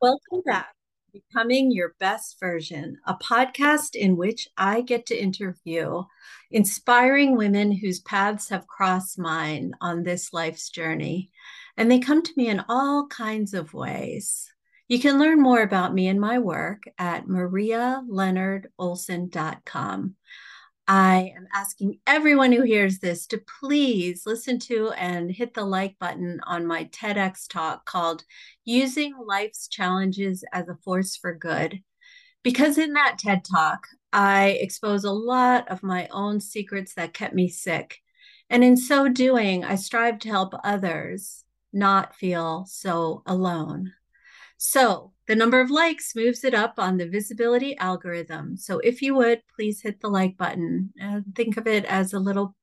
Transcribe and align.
Welcome 0.00 0.42
back 0.46 0.68
to 1.12 1.20
Becoming 1.20 1.72
Your 1.72 1.96
Best 1.98 2.38
Version, 2.38 2.98
a 3.04 3.14
podcast 3.14 3.96
in 3.96 4.16
which 4.16 4.46
I 4.56 4.80
get 4.80 5.06
to 5.06 5.20
interview 5.20 6.04
inspiring 6.52 7.36
women 7.36 7.72
whose 7.72 7.98
paths 7.98 8.48
have 8.50 8.68
crossed 8.68 9.18
mine 9.18 9.72
on 9.80 10.04
this 10.04 10.32
life's 10.32 10.70
journey. 10.70 11.32
And 11.76 11.90
they 11.90 11.98
come 11.98 12.22
to 12.22 12.32
me 12.36 12.46
in 12.46 12.62
all 12.68 13.08
kinds 13.08 13.54
of 13.54 13.74
ways. 13.74 14.48
You 14.86 15.00
can 15.00 15.18
learn 15.18 15.42
more 15.42 15.62
about 15.62 15.94
me 15.94 16.06
and 16.06 16.20
my 16.20 16.38
work 16.38 16.84
at 16.96 17.26
marialeonardolson.com. 17.26 20.14
I 20.90 21.34
am 21.36 21.46
asking 21.52 21.98
everyone 22.06 22.50
who 22.50 22.62
hears 22.62 22.98
this 22.98 23.26
to 23.26 23.42
please 23.60 24.22
listen 24.24 24.58
to 24.60 24.90
and 24.92 25.30
hit 25.30 25.52
the 25.52 25.64
like 25.64 25.98
button 25.98 26.40
on 26.46 26.66
my 26.66 26.84
TEDx 26.84 27.46
talk 27.46 27.84
called 27.84 28.24
Using 28.64 29.14
Life's 29.22 29.68
Challenges 29.68 30.44
as 30.50 30.66
a 30.66 30.78
Force 30.82 31.14
for 31.14 31.34
Good. 31.34 31.82
Because 32.42 32.78
in 32.78 32.94
that 32.94 33.18
TED 33.18 33.44
talk, 33.44 33.86
I 34.14 34.56
expose 34.62 35.04
a 35.04 35.12
lot 35.12 35.68
of 35.68 35.82
my 35.82 36.08
own 36.10 36.40
secrets 36.40 36.94
that 36.94 37.12
kept 37.12 37.34
me 37.34 37.50
sick. 37.50 37.98
And 38.48 38.64
in 38.64 38.78
so 38.78 39.10
doing, 39.10 39.66
I 39.66 39.74
strive 39.74 40.18
to 40.20 40.30
help 40.30 40.54
others 40.64 41.44
not 41.70 42.14
feel 42.14 42.64
so 42.66 43.22
alone. 43.26 43.92
So 44.58 45.12
the 45.28 45.36
number 45.36 45.60
of 45.60 45.70
likes 45.70 46.16
moves 46.16 46.42
it 46.42 46.52
up 46.52 46.74
on 46.78 46.96
the 46.96 47.08
visibility 47.08 47.76
algorithm. 47.78 48.56
So 48.56 48.80
if 48.80 49.00
you 49.00 49.14
would, 49.14 49.40
please 49.54 49.80
hit 49.80 50.00
the 50.00 50.08
like 50.08 50.36
button. 50.36 50.92
and 50.98 51.24
think 51.34 51.56
of 51.56 51.66
it 51.66 51.84
as 51.84 52.12
a 52.12 52.18
little 52.18 52.54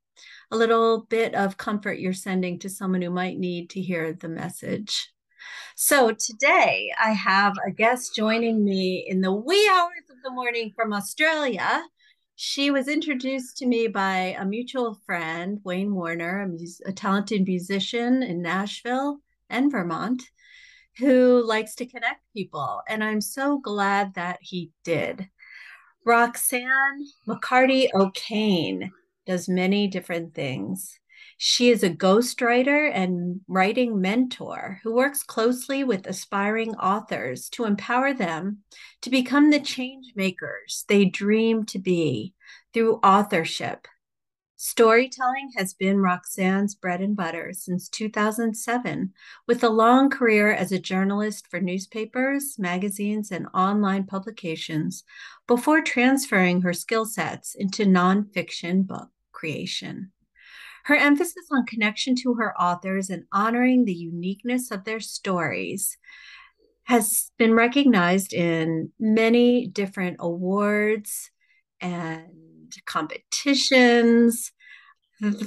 a 0.52 0.55
little 0.55 1.05
bit 1.09 1.34
of 1.35 1.58
comfort 1.58 1.99
you're 1.99 2.13
sending 2.13 2.59
to 2.59 2.70
someone 2.70 3.02
who 3.02 3.09
might 3.09 3.38
need 3.38 3.70
to 3.71 3.81
hear 3.81 4.13
the 4.13 4.30
message. 4.30 5.09
So 5.76 6.12
today 6.12 6.91
I 7.01 7.12
have 7.12 7.54
a 7.66 7.71
guest 7.71 8.16
joining 8.16 8.63
me 8.63 9.05
in 9.07 9.21
the 9.21 9.34
wee 9.34 9.70
hours 9.73 10.10
of 10.10 10.18
the 10.23 10.32
morning 10.32 10.71
from 10.76 10.93
Australia. 10.93 11.84
She 12.35 12.71
was 12.71 12.88
introduced 12.88 13.57
to 13.57 13.66
me 13.66 13.88
by 13.88 14.35
a 14.38 14.46
mutual 14.46 14.99
friend, 15.05 15.60
Wayne 15.63 15.93
Warner, 15.93 16.41
a, 16.41 16.48
mus- 16.48 16.82
a 16.85 16.91
talented 16.91 17.46
musician 17.48 18.21
in 18.21 18.41
Nashville 18.41 19.20
and 19.49 19.71
Vermont 19.71 20.23
who 20.98 21.43
likes 21.46 21.76
to 21.76 21.85
connect 21.85 22.21
people. 22.34 22.82
And 22.88 23.04
I'm 23.04 23.21
so 23.21 23.60
glad 23.60 24.13
that 24.15 24.40
he 24.41 24.71
did. 24.84 25.29
Roxanne 26.05 27.05
McCarty 27.27 27.88
O'Kane 27.93 28.91
does 29.26 29.49
many 29.49 29.88
different 29.88 30.34
things. 30.34 30.99
She 31.38 31.70
is 31.70 31.84
a 31.84 31.90
ghostwriter 31.90 32.90
and 32.93 33.41
writing 33.48 33.99
mentor 33.99 34.79
who 34.84 34.93
works 34.93 35.23
closely 35.23 35.84
with 35.84 36.07
aspiring 36.07 36.76
authors 36.76 37.49
to 37.49 37.66
empower 37.66 38.13
them 38.13 38.60
to 39.01 39.10
become 39.10 39.49
the 39.49 39.60
change 39.60 40.13
makers 40.16 40.85
they 40.88 41.05
dream 41.05 41.66
to 41.66 41.79
be 41.79 42.34
through 42.73 42.96
authorship 42.98 43.88
Storytelling 44.57 45.51
has 45.57 45.73
been 45.73 45.98
Roxanne's 45.98 46.75
bread 46.75 47.01
and 47.01 47.15
butter 47.15 47.51
since 47.51 47.89
2007, 47.89 49.13
with 49.48 49.63
a 49.63 49.70
long 49.70 50.09
career 50.09 50.53
as 50.53 50.71
a 50.71 50.79
journalist 50.79 51.48
for 51.48 51.59
newspapers, 51.59 52.57
magazines, 52.57 53.31
and 53.31 53.48
online 53.53 54.05
publications 54.05 55.03
before 55.45 55.81
transferring 55.81 56.61
her 56.61 56.71
skill 56.71 57.03
sets 57.03 57.53
into 57.53 57.83
nonfiction 57.83 58.87
book 58.87 59.09
creation. 59.33 60.11
Her 60.85 60.95
emphasis 60.95 61.48
on 61.51 61.65
connection 61.65 62.15
to 62.23 62.35
her 62.35 62.57
authors 62.57 63.09
and 63.09 63.26
honoring 63.33 63.83
the 63.83 63.93
uniqueness 63.93 64.72
of 64.72 64.85
their 64.85 65.01
stories 65.01 65.97
has 66.83 67.31
been 67.38 67.53
recognized 67.53 68.33
in 68.33 68.91
many 69.00 69.67
different 69.67 70.17
awards 70.19 71.29
and 71.81 72.44
competitions 72.86 74.52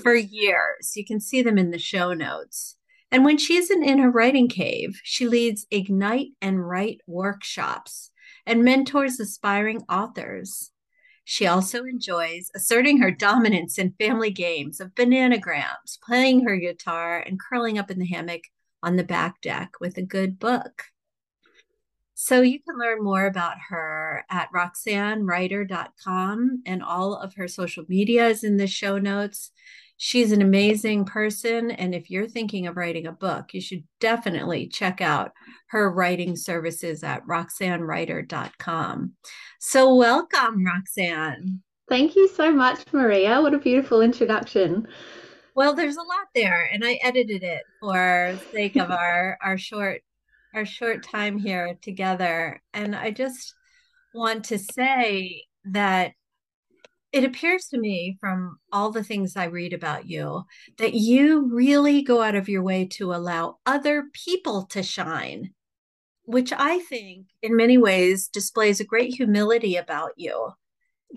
for 0.02 0.14
years. 0.14 0.92
You 0.96 1.04
can 1.04 1.20
see 1.20 1.42
them 1.42 1.58
in 1.58 1.70
the 1.70 1.78
show 1.78 2.14
notes. 2.14 2.76
And 3.10 3.24
when 3.24 3.38
she 3.38 3.56
isn't 3.56 3.84
in 3.84 3.98
her 3.98 4.10
writing 4.10 4.48
cave, 4.48 5.00
she 5.02 5.26
leads 5.26 5.66
Ignite 5.70 6.32
and 6.42 6.66
Write 6.66 7.00
workshops 7.06 8.10
and 8.46 8.64
mentors 8.64 9.18
aspiring 9.20 9.82
authors. 9.88 10.70
She 11.24 11.46
also 11.46 11.84
enjoys 11.84 12.50
asserting 12.54 13.00
her 13.00 13.10
dominance 13.10 13.78
in 13.78 13.94
family 13.98 14.30
games 14.30 14.80
of 14.80 14.94
bananagrams, 14.94 15.98
playing 16.02 16.44
her 16.44 16.56
guitar, 16.56 17.20
and 17.20 17.38
curling 17.38 17.78
up 17.78 17.90
in 17.90 17.98
the 17.98 18.06
hammock 18.06 18.42
on 18.82 18.96
the 18.96 19.04
back 19.04 19.40
deck 19.42 19.72
with 19.80 19.98
a 19.98 20.02
good 20.02 20.38
book. 20.38 20.84
So 22.20 22.42
you 22.42 22.58
can 22.58 22.76
learn 22.76 23.04
more 23.04 23.26
about 23.26 23.58
her 23.68 24.24
at 24.28 24.50
roxannewriter.com 24.52 26.62
and 26.66 26.82
all 26.82 27.14
of 27.14 27.34
her 27.34 27.46
social 27.46 27.84
media 27.86 28.26
is 28.26 28.42
in 28.42 28.56
the 28.56 28.66
show 28.66 28.98
notes. 28.98 29.52
She's 29.98 30.32
an 30.32 30.42
amazing 30.42 31.04
person. 31.04 31.70
And 31.70 31.94
if 31.94 32.10
you're 32.10 32.26
thinking 32.26 32.66
of 32.66 32.76
writing 32.76 33.06
a 33.06 33.12
book, 33.12 33.54
you 33.54 33.60
should 33.60 33.84
definitely 34.00 34.66
check 34.66 35.00
out 35.00 35.30
her 35.68 35.92
writing 35.92 36.34
services 36.34 37.04
at 37.04 37.24
roxannewriter.com. 37.24 39.12
So 39.60 39.94
welcome, 39.94 40.66
Roxanne. 40.66 41.62
Thank 41.88 42.16
you 42.16 42.26
so 42.26 42.50
much, 42.50 42.80
Maria. 42.92 43.40
What 43.40 43.54
a 43.54 43.58
beautiful 43.58 44.00
introduction. 44.00 44.88
Well, 45.54 45.72
there's 45.72 45.96
a 45.96 46.00
lot 46.00 46.26
there, 46.34 46.68
and 46.72 46.84
I 46.84 46.98
edited 47.00 47.44
it 47.44 47.62
for 47.80 48.36
sake 48.50 48.74
of 48.74 48.90
our 48.96 49.38
our 49.40 49.56
short 49.56 50.02
our 50.54 50.64
short 50.64 51.02
time 51.02 51.38
here 51.38 51.78
together. 51.82 52.60
And 52.72 52.94
I 52.94 53.10
just 53.10 53.54
want 54.14 54.44
to 54.46 54.58
say 54.58 55.44
that 55.66 56.12
it 57.12 57.24
appears 57.24 57.66
to 57.68 57.78
me 57.78 58.16
from 58.20 58.58
all 58.72 58.90
the 58.90 59.04
things 59.04 59.36
I 59.36 59.44
read 59.44 59.72
about 59.72 60.06
you 60.06 60.44
that 60.76 60.94
you 60.94 61.48
really 61.52 62.02
go 62.02 62.20
out 62.22 62.34
of 62.34 62.48
your 62.48 62.62
way 62.62 62.86
to 62.92 63.14
allow 63.14 63.58
other 63.64 64.04
people 64.12 64.66
to 64.66 64.82
shine, 64.82 65.54
which 66.24 66.52
I 66.52 66.80
think 66.80 67.26
in 67.42 67.56
many 67.56 67.78
ways 67.78 68.28
displays 68.28 68.80
a 68.80 68.84
great 68.84 69.14
humility 69.14 69.76
about 69.76 70.12
you. 70.16 70.50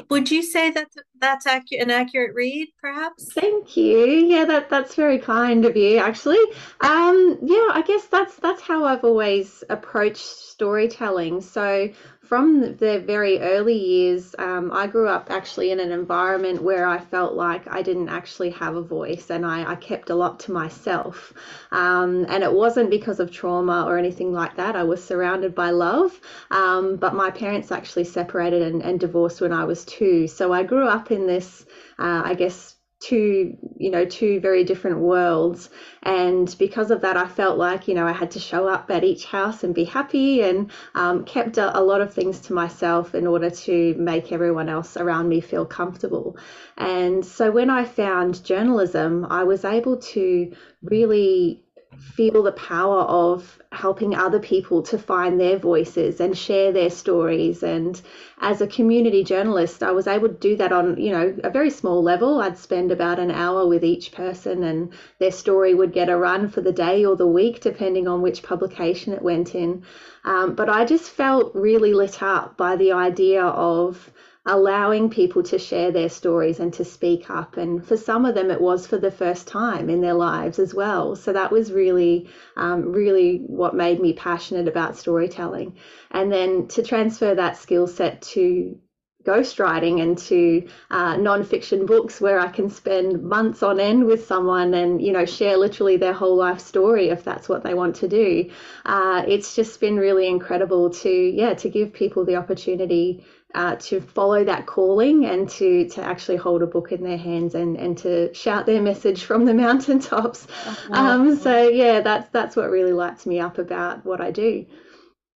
Would 0.09 0.31
you 0.31 0.41
say 0.41 0.72
that 0.72 0.88
that's 1.19 1.46
an 1.46 1.91
accurate 1.91 2.34
read, 2.34 2.69
perhaps? 2.79 3.34
Thank 3.34 3.75
you. 3.75 4.06
Yeah, 4.06 4.46
that 4.46 4.69
that's 4.69 4.96
very 4.96 5.19
kind 5.19 5.66
of 5.66 5.75
you, 5.75 5.97
actually. 5.97 6.40
Um, 6.79 7.38
yeah, 7.41 7.68
I 7.72 7.84
guess 7.85 8.06
that's 8.06 8.35
that's 8.38 8.62
how 8.62 8.85
I've 8.85 9.03
always 9.03 9.63
approached 9.69 10.25
storytelling. 10.25 11.41
So 11.41 11.90
from 12.31 12.78
the 12.78 13.03
very 13.06 13.42
early 13.42 13.78
years, 13.78 14.34
um, 14.40 14.72
I 14.72 14.88
grew 14.88 15.09
up 15.09 15.30
actually 15.30 15.72
in 15.72 15.81
an 15.81 15.92
environment 15.92 16.64
where 16.64 16.88
I 16.88 16.97
felt 16.97 17.34
like 17.34 17.68
I 17.68 17.81
didn't 17.81 18.08
actually 18.08 18.52
have 18.52 18.74
a 18.78 18.81
voice 18.81 19.30
and 19.30 19.46
I, 19.46 19.69
I 19.69 19.75
kept 19.75 20.09
a 20.09 20.16
lot 20.16 20.40
to 20.42 20.53
myself. 20.53 21.34
Um, 21.74 22.25
and 22.30 22.42
it 22.42 22.53
wasn't 22.53 22.90
because 22.90 23.19
of 23.19 23.31
trauma 23.31 23.84
or 23.86 23.97
anything 23.97 24.31
like 24.31 24.56
that. 24.56 24.78
I 24.78 24.84
was 24.84 25.03
surrounded 25.03 25.53
by 25.53 25.72
love, 25.72 26.22
um, 26.52 26.96
but 26.96 27.14
my 27.14 27.31
parents 27.31 27.69
actually 27.69 28.06
separated 28.06 28.62
and, 28.62 28.81
and 28.81 28.98
divorced 28.98 29.42
when 29.42 29.52
I 29.52 29.66
was 29.66 29.84
two. 29.84 30.25
So 30.25 30.53
I 30.53 30.63
grew 30.63 30.88
up 30.88 31.12
in 31.12 31.28
this, 31.28 31.66
uh, 32.00 32.22
I 32.24 32.36
guess, 32.36 32.78
two 33.01 33.57
you 33.78 33.89
know 33.89 34.06
two 34.06 34.39
very 34.39 34.63
different 34.63 35.00
worlds. 35.00 35.69
And 36.03 36.56
because 36.57 36.91
of 36.91 37.01
that 37.01 37.17
i 37.17 37.28
felt 37.28 37.57
like 37.57 37.88
you 37.88 37.95
know 37.95 38.07
i 38.07 38.12
had 38.12 38.31
to 38.31 38.39
show 38.39 38.67
up 38.67 38.89
at 38.89 39.03
each 39.03 39.25
house 39.25 39.63
and 39.63 39.73
be 39.75 39.84
happy 39.84 40.41
and 40.41 40.72
um, 40.95 41.25
kept 41.25 41.57
a, 41.57 41.78
a, 41.78 41.81
lot 41.81 42.01
of 42.01 42.13
things 42.13 42.39
to 42.41 42.53
myself 42.53 43.16
in 43.16 43.28
order 43.28 43.50
to 43.50 43.95
make 43.95 44.31
everyone 44.31 44.69
else 44.69 44.97
around 44.97 45.28
me 45.29 45.41
feel 45.41 45.66
comfortable. 45.66 46.38
And 46.78 47.25
so 47.25 47.51
when 47.51 47.69
i 47.69 47.84
found 47.84 48.44
journalism 48.44 49.25
i 49.29 49.44
was 49.44 49.66
able 49.66 49.97
to 49.97 50.53
really 50.83 51.63
feel 51.98 52.44
the 52.44 52.52
power 52.54 53.02
of 53.02 53.62
helping 53.72 54.16
other 54.16 54.40
people 54.40 54.82
to 54.82 54.98
find 54.98 55.40
their 55.40 55.58
voices 55.58 56.20
and 56.20 56.38
share 56.38 56.72
their 56.72 56.90
stories. 56.90 57.64
And 57.64 58.02
as 58.40 58.62
a 58.62 58.68
community 58.68 59.24
journalist 59.24 59.84
i 59.84 59.92
was 59.92 60.08
able 60.08 60.28
to 60.28 60.34
do 60.34 60.56
that 60.58 60.72
on 60.72 60.98
you 61.00 61.12
know 61.12 61.36
a 61.44 61.50
very 61.50 61.70
small 61.70 62.02
level. 62.04 62.42
I'd 62.42 62.58
spend 62.58 62.92
about 62.92 63.20
an 63.20 63.32
hour 63.32 63.68
with 63.68 63.84
each 63.84 64.12
person 64.12 64.64
and 64.64 64.92
their 65.20 65.32
story 65.32 65.74
would 65.74 65.94
get 65.94 66.10
a 66.10 66.18
run 66.18 66.50
for 66.50 66.62
the 66.62 66.72
day 66.72 67.06
or 67.06 67.16
the 67.16 67.28
week 67.28 67.62
depending 67.62 68.08
on 68.08 68.22
which 68.22 68.44
publication 68.44 69.14
it 69.14 69.22
went 69.22 69.56
in. 69.56 69.84
Um, 70.24 70.56
but 70.56 70.70
i 70.70 70.86
just 70.86 71.10
felt 71.12 71.56
really 71.56 71.94
lit 71.94 72.22
up 72.22 72.58
by 72.58 72.76
the 72.76 72.92
idea 72.92 73.44
of 73.44 74.12
allowing 74.46 75.10
people 75.10 75.44
to 75.44 75.60
share 75.60 75.92
their 75.92 76.10
stories 76.10 76.60
and 76.60 76.74
to 76.74 76.84
speak 76.84 77.30
up. 77.30 77.58
And 77.58 77.86
for 77.86 77.96
some 77.96 78.26
of 78.26 78.34
them, 78.34 78.50
it 78.50 78.60
was 78.60 78.88
for 78.88 78.98
the 78.98 79.12
first 79.12 79.48
time 79.48 79.90
in 79.90 80.02
their 80.02 80.16
lives 80.16 80.58
as 80.58 80.74
well. 80.74 81.16
So 81.16 81.32
that 81.34 81.52
was 81.52 81.72
really, 81.72 82.28
um, 82.58 82.92
really 82.92 83.44
what 83.46 83.76
made 83.76 84.00
me 84.00 84.14
passionate 84.14 84.68
about 84.68 84.98
storytelling. 84.98 85.78
And 86.10 86.32
then 86.32 86.68
to 86.70 86.82
transfer 86.82 87.36
that 87.36 87.58
skill 87.58 87.86
set 87.86 88.22
to 88.34 88.78
ghostwriting 89.24 90.02
and 90.02 90.18
to 90.18 90.68
uh, 90.90 91.16
non-fiction 91.18 91.86
books 91.86 92.20
where 92.20 92.40
I 92.40 92.48
can 92.48 92.70
spend 92.70 93.22
months 93.22 93.62
on 93.62 93.80
end 93.80 94.06
with 94.06 94.26
someone 94.26 94.74
and 94.74 95.02
you 95.02 95.12
know 95.12 95.26
share 95.26 95.58
literally 95.58 95.98
their 95.98 96.14
whole 96.14 96.36
life 96.36 96.60
story 96.60 97.10
if 97.10 97.24
that's 97.24 97.48
what 97.48 97.64
they 97.64 97.74
want 97.74 97.96
to 97.98 98.08
do. 98.08 98.50
Uh, 98.86 99.24
it's 99.28 99.56
just 99.56 99.80
been 99.80 99.98
really 99.98 100.28
incredible 100.28 100.90
to 100.90 101.10
yeah 101.10 101.54
to 101.56 101.70
give 101.70 101.94
people 101.94 102.26
the 102.26 102.36
opportunity 102.36 103.24
uh, 103.56 103.75
to 103.75 104.01
follow 104.01 104.44
that 104.44 104.65
calling 104.65 105.25
and 105.25 105.50
to 105.50 105.88
to 105.89 106.03
actually 106.03 106.38
hold 106.38 106.62
a 106.62 106.68
book 106.68 106.92
in 106.92 107.03
their 107.03 107.18
hands 107.18 107.56
and 107.56 107.77
and 107.77 107.98
to 108.00 108.33
shout 108.33 108.65
their 108.65 108.81
message 108.81 109.24
from 109.24 109.45
the 109.45 109.53
mountaintops. 109.65 110.48
Uh-huh. 110.65 110.94
Um, 110.94 111.38
so 111.38 111.68
yeah, 111.68 112.01
that's 112.01 112.30
that's 112.30 112.56
what 112.56 112.69
really 112.69 112.94
lights 112.94 113.25
me 113.25 113.39
up 113.39 113.57
about 113.57 114.06
what 114.06 114.21
I 114.21 114.31
do. 114.31 114.65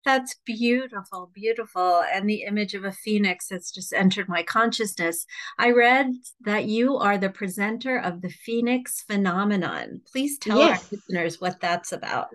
That's 0.06 0.36
beautiful, 0.46 1.32
beautiful. 1.34 2.04
And 2.14 2.30
the 2.30 2.44
image 2.44 2.76
of 2.76 2.84
a 2.84 2.92
phoenix 2.92 3.50
has 3.50 3.72
just 3.72 3.92
entered 3.92 4.30
my 4.30 4.44
consciousness. 4.44 5.26
I 5.58 5.72
read 5.72 6.12
that 6.42 6.66
you 6.66 6.98
are 6.98 7.18
the 7.18 7.32
presenter 7.32 7.98
of 7.98 8.22
the 8.22 8.30
Phoenix 8.30 9.02
phenomenon. 9.02 10.02
Please 10.12 10.38
tell 10.38 10.60
yes. 10.60 10.84
our 10.84 10.90
listeners 10.98 11.42
what 11.42 11.60
that's 11.60 11.92
about. 11.92 12.28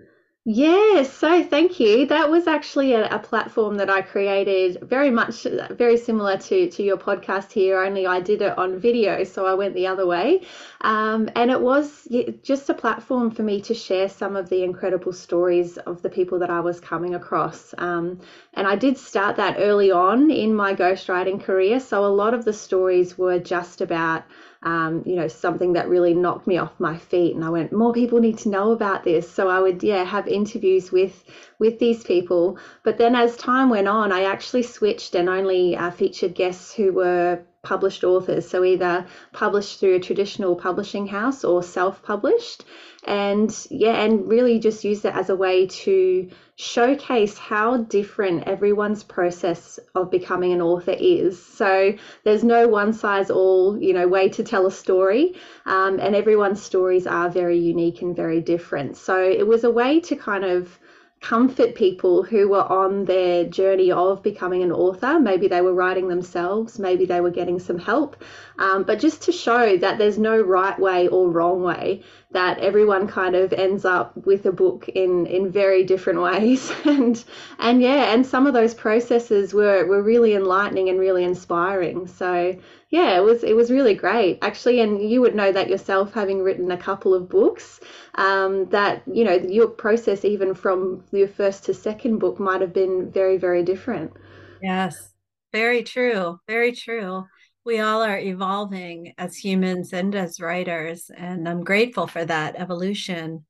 Yes, 0.46 1.12
so 1.12 1.44
thank 1.44 1.78
you. 1.78 2.06
That 2.06 2.30
was 2.30 2.46
actually 2.46 2.94
a, 2.94 3.06
a, 3.14 3.18
platform 3.18 3.76
that 3.76 3.90
I 3.90 4.00
created 4.00 4.78
very 4.80 5.10
much 5.10 5.46
very 5.70 5.98
similar 5.98 6.38
to, 6.38 6.70
to 6.70 6.82
your 6.82 6.96
podcast 6.96 7.52
here, 7.52 7.82
only 7.82 8.06
I 8.06 8.20
did 8.20 8.40
it 8.40 8.56
on 8.56 8.78
video, 8.78 9.22
so 9.24 9.44
I 9.44 9.52
went 9.52 9.74
the 9.74 9.86
other 9.86 10.06
way. 10.06 10.40
Um, 10.80 11.28
and 11.36 11.50
it 11.50 11.60
was 11.60 12.08
just 12.42 12.70
a 12.70 12.74
platform 12.74 13.30
for 13.30 13.42
me 13.42 13.60
to 13.60 13.74
share 13.74 14.08
some 14.08 14.34
of 14.34 14.48
the 14.48 14.64
incredible 14.64 15.12
stories 15.12 15.76
of 15.76 16.00
the 16.00 16.08
people 16.08 16.38
that 16.38 16.50
I 16.50 16.60
was 16.60 16.80
coming 16.80 17.14
across. 17.14 17.74
Um, 17.76 18.18
and 18.54 18.66
I 18.66 18.76
did 18.76 18.96
start 18.96 19.36
that 19.36 19.56
early 19.58 19.90
on 19.90 20.30
in 20.30 20.54
my 20.54 20.74
ghostwriting 20.74 21.42
career, 21.42 21.80
so 21.80 22.06
a 22.06 22.16
lot 22.22 22.32
of 22.32 22.46
the 22.46 22.54
stories 22.54 23.18
were 23.18 23.38
just 23.38 23.82
about 23.82 24.24
um, 24.62 25.02
you 25.06 25.16
know, 25.16 25.28
something 25.28 25.72
that 25.72 25.88
really 25.88 26.14
knocked 26.14 26.46
me 26.46 26.58
off 26.58 26.72
my 26.78 26.96
feet. 26.96 27.34
And 27.34 27.44
I 27.44 27.50
went, 27.50 27.72
more 27.72 27.92
people 27.92 28.20
need 28.20 28.38
to 28.38 28.50
know 28.50 28.72
about 28.72 29.04
this. 29.04 29.30
So 29.30 29.48
I 29.48 29.60
would, 29.60 29.82
yeah, 29.82 30.04
have 30.04 30.28
interviews 30.28 30.92
with 30.92 31.24
with 31.58 31.78
these 31.78 32.04
people. 32.04 32.58
But 32.82 32.98
then 32.98 33.16
as 33.16 33.36
time 33.36 33.70
went 33.70 33.88
on, 33.88 34.12
I 34.12 34.24
actually 34.24 34.62
switched 34.62 35.14
and 35.14 35.28
only 35.28 35.76
uh, 35.76 35.90
featured 35.90 36.34
guests 36.34 36.74
who 36.74 36.92
were 36.92 37.40
published 37.62 38.04
authors. 38.04 38.48
So 38.48 38.64
either 38.64 39.06
published 39.32 39.80
through 39.80 39.96
a 39.96 40.00
traditional 40.00 40.56
publishing 40.56 41.06
house 41.06 41.44
or 41.44 41.62
self-published. 41.62 42.64
And 43.04 43.50
yeah 43.70 44.02
and 44.02 44.28
really 44.28 44.58
just 44.58 44.84
use 44.84 45.04
it 45.06 45.14
as 45.14 45.30
a 45.30 45.36
way 45.36 45.66
to 45.66 46.28
showcase 46.56 47.38
how 47.38 47.78
different 47.78 48.46
everyone's 48.46 49.02
process 49.02 49.78
of 49.94 50.10
becoming 50.10 50.52
an 50.52 50.60
author 50.60 50.94
is. 50.98 51.42
So 51.42 51.94
there's 52.24 52.44
no 52.44 52.68
one 52.68 52.92
size 52.92 53.30
all 53.30 53.80
you 53.82 53.94
know 53.94 54.06
way 54.06 54.28
to 54.30 54.42
tell 54.42 54.66
a 54.66 54.70
story 54.70 55.34
um, 55.64 55.98
and 55.98 56.14
everyone's 56.14 56.62
stories 56.62 57.06
are 57.06 57.30
very 57.30 57.58
unique 57.58 58.02
and 58.02 58.14
very 58.14 58.42
different. 58.42 58.98
So 58.98 59.18
it 59.18 59.46
was 59.46 59.64
a 59.64 59.70
way 59.70 60.00
to 60.00 60.16
kind 60.16 60.44
of 60.44 60.78
comfort 61.20 61.74
people 61.74 62.22
who 62.22 62.48
were 62.48 62.64
on 62.64 63.04
their 63.04 63.44
journey 63.44 63.92
of 63.92 64.22
becoming 64.22 64.62
an 64.62 64.72
author. 64.72 65.20
Maybe 65.20 65.48
they 65.48 65.60
were 65.60 65.74
writing 65.74 66.08
themselves, 66.08 66.78
maybe 66.78 67.04
they 67.04 67.20
were 67.20 67.30
getting 67.30 67.58
some 67.58 67.78
help, 67.78 68.16
um, 68.58 68.84
but 68.84 68.98
just 68.98 69.22
to 69.22 69.32
show 69.32 69.76
that 69.76 69.98
there's 69.98 70.18
no 70.18 70.40
right 70.40 70.78
way 70.78 71.08
or 71.08 71.30
wrong 71.30 71.62
way, 71.62 72.02
that 72.30 72.58
everyone 72.58 73.06
kind 73.06 73.36
of 73.36 73.52
ends 73.52 73.84
up 73.84 74.16
with 74.24 74.46
a 74.46 74.52
book 74.52 74.88
in 74.88 75.26
in 75.26 75.50
very 75.50 75.84
different 75.84 76.22
ways, 76.30 76.72
and 76.86 77.22
and 77.58 77.82
yeah, 77.82 78.14
and 78.14 78.26
some 78.26 78.46
of 78.46 78.54
those 78.54 78.72
processes 78.72 79.52
were 79.52 79.86
were 79.86 80.02
really 80.02 80.34
enlightening 80.34 80.88
and 80.88 80.98
really 80.98 81.24
inspiring. 81.24 82.06
So 82.06 82.56
yeah, 82.90 83.16
it 83.16 83.22
was 83.22 83.44
it 83.44 83.54
was 83.54 83.70
really 83.70 83.94
great 83.94 84.38
actually, 84.42 84.80
and 84.80 85.08
you 85.08 85.20
would 85.20 85.34
know 85.36 85.52
that 85.52 85.68
yourself, 85.68 86.12
having 86.12 86.42
written 86.42 86.72
a 86.72 86.76
couple 86.76 87.14
of 87.14 87.28
books. 87.28 87.80
Um, 88.16 88.68
that 88.70 89.02
you 89.06 89.24
know 89.24 89.34
your 89.34 89.68
process 89.68 90.24
even 90.24 90.54
from 90.54 91.04
your 91.12 91.28
first 91.28 91.64
to 91.66 91.74
second 91.74 92.18
book 92.18 92.40
might 92.40 92.60
have 92.60 92.72
been 92.72 93.10
very 93.10 93.38
very 93.38 93.62
different. 93.62 94.12
Yes, 94.60 95.14
very 95.52 95.84
true, 95.84 96.40
very 96.48 96.72
true. 96.72 97.24
We 97.64 97.78
all 97.78 98.02
are 98.02 98.18
evolving 98.18 99.14
as 99.18 99.36
humans 99.36 99.92
and 99.92 100.14
as 100.16 100.40
writers, 100.40 101.10
and 101.16 101.48
I'm 101.48 101.62
grateful 101.62 102.08
for 102.08 102.24
that 102.24 102.56
evolution. 102.56 103.46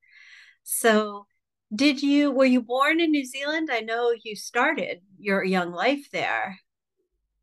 So, 0.64 1.26
did 1.74 2.02
you 2.02 2.30
were 2.30 2.44
you 2.44 2.60
born 2.60 3.00
in 3.00 3.10
New 3.10 3.24
Zealand? 3.24 3.70
I 3.72 3.80
know 3.80 4.12
you 4.22 4.36
started 4.36 5.00
your 5.18 5.42
young 5.44 5.72
life 5.72 6.08
there. 6.12 6.58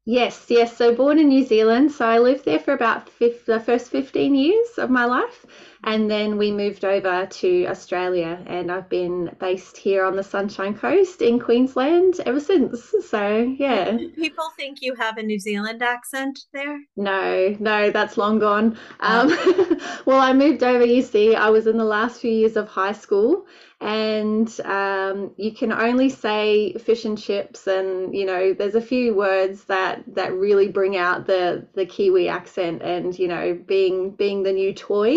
Yes, 0.08 0.48
yes. 0.50 0.76
So 0.76 0.96
born 0.96 1.20
in 1.20 1.28
New 1.30 1.44
Zealand. 1.44 1.92
So 1.92 2.08
I 2.08 2.18
lived 2.18 2.46
there 2.46 2.58
for 2.60 2.74
about 2.74 3.12
the 3.20 3.60
first 3.64 3.92
15 3.92 4.34
years 4.34 4.80
of 4.80 4.90
my 4.90 5.06
life. 5.06 5.46
And 5.84 6.10
then 6.10 6.38
we 6.38 6.52
moved 6.52 6.84
over 6.84 7.26
to 7.26 7.66
Australia. 7.68 8.42
And 8.46 8.72
I've 8.72 8.90
been 8.90 9.36
based 9.40 9.78
here 9.78 10.06
on 10.06 10.16
the 10.16 10.24
Sunshine 10.24 10.76
Coast 10.76 11.22
in 11.22 11.40
Queensland 11.40 12.20
ever 12.26 12.40
since. 12.40 12.94
So, 13.08 13.56
yeah. 13.58 13.98
People 14.16 14.50
think 14.58 14.80
you 14.82 14.96
have 14.96 15.18
a 15.18 15.24
New 15.24 15.40
Zealand 15.40 15.82
accent 15.82 16.40
there? 16.54 16.80
No, 16.96 17.56
no, 17.60 17.92
that's 17.92 18.18
long 18.18 18.40
gone. 18.40 18.78
Um, 19.00 19.28
oh. 19.32 20.02
well, 20.06 20.20
I 20.20 20.34
moved 20.34 20.64
over, 20.64 20.86
you 20.86 21.02
see, 21.02 21.36
I 21.36 21.50
was 21.50 21.68
in 21.68 21.78
the 21.78 21.84
last 21.84 22.22
few 22.22 22.32
years 22.32 22.58
of 22.58 22.68
high 22.68 22.92
school 22.92 23.46
and 23.80 24.60
um, 24.62 25.32
you 25.38 25.52
can 25.52 25.72
only 25.72 26.10
say 26.10 26.74
fish 26.74 27.06
and 27.06 27.18
chips 27.18 27.68
and 27.68 28.16
you 28.16 28.26
know 28.26 28.54
there's 28.54 28.74
a 28.74 28.82
few 28.82 29.14
words 29.14 29.66
that 29.66 30.04
that 30.16 30.34
really 30.34 30.68
bring 30.68 30.98
out 30.98 31.28
the 31.28 31.68
the 31.76 31.86
kiwi 31.86 32.28
accent 32.28 32.82
and 32.82 33.18
you 33.20 33.28
know 33.28 33.54
being 33.68 34.10
being 34.10 34.42
the 34.42 34.52
new 34.52 34.74
toy 34.74 35.16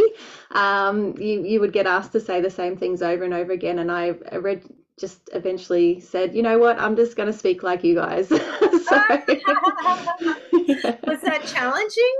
um, 0.52 1.16
you 1.18 1.44
you 1.44 1.60
would 1.60 1.72
get 1.72 1.86
asked 1.86 2.12
to 2.12 2.20
say 2.20 2.40
the 2.40 2.50
same 2.50 2.76
things 2.76 3.02
over 3.02 3.24
and 3.24 3.34
over 3.34 3.52
again 3.52 3.78
and 3.78 3.90
i, 3.90 4.08
read 4.32 4.64
just 5.00 5.30
eventually 5.32 5.98
said, 5.98 6.34
you 6.34 6.42
know 6.42 6.58
what, 6.58 6.78
I'm 6.78 6.94
just 6.94 7.16
going 7.16 7.32
to 7.32 7.36
speak 7.36 7.62
like 7.62 7.82
you 7.82 7.94
guys. 7.94 8.28
so, 8.28 8.36
Was 11.06 11.20
that 11.22 11.42
challenging? 11.46 12.16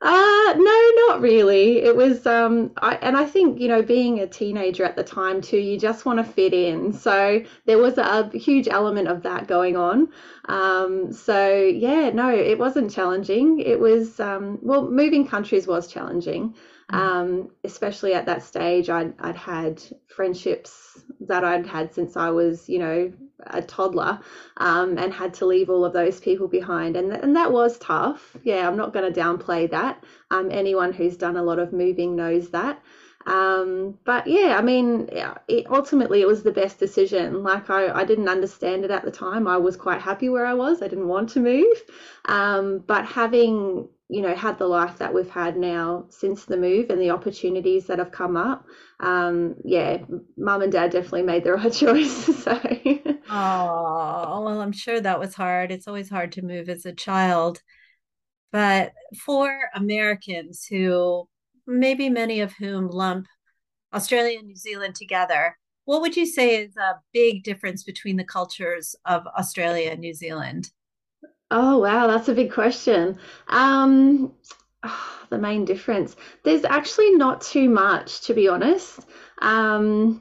Uh 0.00 0.54
no, 0.56 0.90
not 1.08 1.20
really. 1.20 1.78
It 1.78 1.96
was 1.96 2.24
um 2.24 2.70
I 2.80 2.94
and 3.02 3.16
I 3.16 3.24
think, 3.24 3.58
you 3.58 3.66
know, 3.66 3.82
being 3.82 4.20
a 4.20 4.28
teenager 4.28 4.84
at 4.84 4.94
the 4.94 5.02
time 5.02 5.40
too, 5.40 5.58
you 5.58 5.76
just 5.76 6.04
want 6.04 6.18
to 6.20 6.24
fit 6.24 6.54
in. 6.54 6.92
So 6.92 7.42
there 7.66 7.78
was 7.78 7.98
a, 7.98 8.30
a 8.32 8.38
huge 8.38 8.68
element 8.68 9.08
of 9.08 9.24
that 9.24 9.48
going 9.48 9.76
on. 9.76 10.08
Um 10.48 11.12
so 11.12 11.52
yeah, 11.52 12.10
no, 12.10 12.30
it 12.32 12.60
wasn't 12.60 12.92
challenging. 12.92 13.58
It 13.58 13.80
was 13.80 14.20
um 14.20 14.60
well, 14.62 14.88
moving 14.88 15.26
countries 15.26 15.66
was 15.66 15.88
challenging. 15.88 16.54
Mm. 16.92 16.98
Um, 16.98 17.50
especially 17.64 18.14
at 18.14 18.26
that 18.26 18.42
stage, 18.42 18.88
I'd, 18.88 19.14
I'd 19.20 19.36
had 19.36 19.82
friendships 20.06 21.02
that 21.20 21.44
I'd 21.44 21.66
had 21.66 21.94
since 21.94 22.16
I 22.16 22.30
was, 22.30 22.68
you 22.68 22.78
know, 22.78 23.12
a 23.46 23.62
toddler 23.62 24.20
um, 24.56 24.98
and 24.98 25.12
had 25.12 25.34
to 25.34 25.46
leave 25.46 25.70
all 25.70 25.84
of 25.84 25.92
those 25.92 26.18
people 26.18 26.48
behind. 26.48 26.96
And, 26.96 27.12
and 27.12 27.36
that 27.36 27.52
was 27.52 27.78
tough. 27.78 28.36
Yeah, 28.42 28.66
I'm 28.66 28.76
not 28.76 28.92
going 28.92 29.12
to 29.12 29.20
downplay 29.20 29.70
that. 29.70 30.02
Um, 30.30 30.50
anyone 30.50 30.92
who's 30.92 31.16
done 31.16 31.36
a 31.36 31.42
lot 31.42 31.58
of 31.58 31.72
moving 31.72 32.16
knows 32.16 32.50
that. 32.50 32.82
Um, 33.26 33.98
but 34.04 34.26
yeah, 34.26 34.56
I 34.58 34.62
mean, 34.62 35.10
it, 35.12 35.66
ultimately, 35.70 36.22
it 36.22 36.26
was 36.26 36.42
the 36.42 36.50
best 36.50 36.78
decision. 36.78 37.42
Like, 37.42 37.68
I, 37.68 37.90
I 37.92 38.04
didn't 38.04 38.28
understand 38.28 38.84
it 38.84 38.90
at 38.90 39.04
the 39.04 39.10
time. 39.10 39.46
I 39.46 39.58
was 39.58 39.76
quite 39.76 40.00
happy 40.00 40.30
where 40.30 40.46
I 40.46 40.54
was. 40.54 40.80
I 40.80 40.88
didn't 40.88 41.08
want 41.08 41.28
to 41.30 41.40
move. 41.40 41.76
Um, 42.24 42.78
but 42.86 43.04
having 43.04 43.88
you 44.08 44.22
know 44.22 44.34
had 44.34 44.58
the 44.58 44.66
life 44.66 44.98
that 44.98 45.12
we've 45.12 45.30
had 45.30 45.56
now 45.56 46.06
since 46.08 46.44
the 46.44 46.56
move 46.56 46.88
and 46.90 47.00
the 47.00 47.10
opportunities 47.10 47.86
that 47.86 47.98
have 47.98 48.10
come 48.10 48.36
up 48.36 48.64
um 49.00 49.54
yeah 49.64 49.98
mum 50.36 50.62
and 50.62 50.72
dad 50.72 50.90
definitely 50.90 51.22
made 51.22 51.44
the 51.44 51.52
right 51.52 51.72
choice 51.72 52.42
so. 52.42 52.58
Oh 53.30 54.42
well 54.44 54.60
i'm 54.60 54.72
sure 54.72 55.00
that 55.00 55.20
was 55.20 55.34
hard. 55.34 55.70
It's 55.70 55.86
always 55.86 56.08
hard 56.08 56.32
to 56.32 56.42
move 56.42 56.68
as 56.68 56.86
a 56.86 56.92
child. 56.92 57.60
But 58.50 58.92
for 59.24 59.68
americans 59.74 60.64
who 60.64 61.28
maybe 61.66 62.08
many 62.08 62.40
of 62.40 62.54
whom 62.54 62.88
lump 62.88 63.26
australia 63.92 64.38
and 64.38 64.48
new 64.48 64.56
zealand 64.56 64.94
together 64.94 65.56
what 65.84 66.00
would 66.00 66.16
you 66.16 66.26
say 66.26 66.62
is 66.62 66.76
a 66.76 66.94
big 67.12 67.42
difference 67.44 67.84
between 67.84 68.16
the 68.16 68.24
cultures 68.24 68.96
of 69.04 69.26
australia 69.38 69.90
and 69.90 70.00
new 70.00 70.14
zealand 70.14 70.70
Oh, 71.50 71.78
wow, 71.78 72.06
that's 72.06 72.28
a 72.28 72.34
big 72.34 72.52
question. 72.52 73.18
Um, 73.48 74.32
oh, 74.82 75.26
the 75.30 75.38
main 75.38 75.64
difference. 75.64 76.14
There's 76.44 76.64
actually 76.64 77.12
not 77.12 77.40
too 77.40 77.70
much, 77.70 78.22
to 78.22 78.34
be 78.34 78.48
honest. 78.48 79.00
Um, 79.38 80.20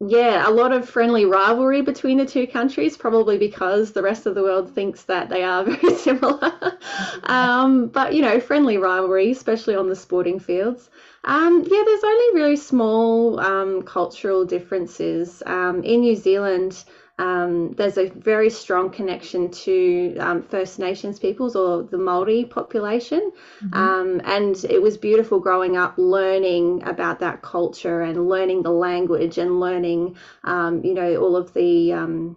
yeah, 0.00 0.48
a 0.48 0.52
lot 0.52 0.72
of 0.72 0.88
friendly 0.88 1.24
rivalry 1.24 1.82
between 1.82 2.18
the 2.18 2.26
two 2.26 2.46
countries, 2.46 2.96
probably 2.96 3.38
because 3.38 3.90
the 3.92 4.02
rest 4.02 4.26
of 4.26 4.36
the 4.36 4.42
world 4.42 4.72
thinks 4.72 5.02
that 5.04 5.28
they 5.28 5.42
are 5.42 5.64
very 5.64 5.94
similar. 5.96 6.78
um, 7.24 7.88
but, 7.88 8.14
you 8.14 8.22
know, 8.22 8.38
friendly 8.38 8.78
rivalry, 8.78 9.32
especially 9.32 9.74
on 9.74 9.88
the 9.88 9.96
sporting 9.96 10.38
fields. 10.38 10.90
Um, 11.24 11.64
yeah, 11.66 11.82
there's 11.84 12.04
only 12.04 12.40
really 12.40 12.56
small 12.56 13.40
um, 13.40 13.82
cultural 13.82 14.44
differences. 14.44 15.42
Um, 15.44 15.82
in 15.82 16.00
New 16.02 16.14
Zealand, 16.14 16.84
um, 17.18 17.72
there's 17.72 17.98
a 17.98 18.08
very 18.10 18.48
strong 18.48 18.90
connection 18.90 19.50
to 19.50 20.16
um, 20.18 20.42
First 20.42 20.78
Nations 20.78 21.18
peoples 21.18 21.56
or 21.56 21.82
the 21.82 21.98
Maori 21.98 22.44
population, 22.44 23.32
mm-hmm. 23.60 23.74
um, 23.74 24.20
and 24.24 24.64
it 24.64 24.80
was 24.80 24.96
beautiful 24.96 25.40
growing 25.40 25.76
up 25.76 25.94
learning 25.96 26.82
about 26.84 27.18
that 27.20 27.42
culture 27.42 28.02
and 28.02 28.28
learning 28.28 28.62
the 28.62 28.70
language 28.70 29.38
and 29.38 29.58
learning, 29.58 30.16
um, 30.44 30.84
you 30.84 30.94
know, 30.94 31.16
all 31.16 31.34
of 31.34 31.52
the, 31.54 31.92
um, 31.92 32.36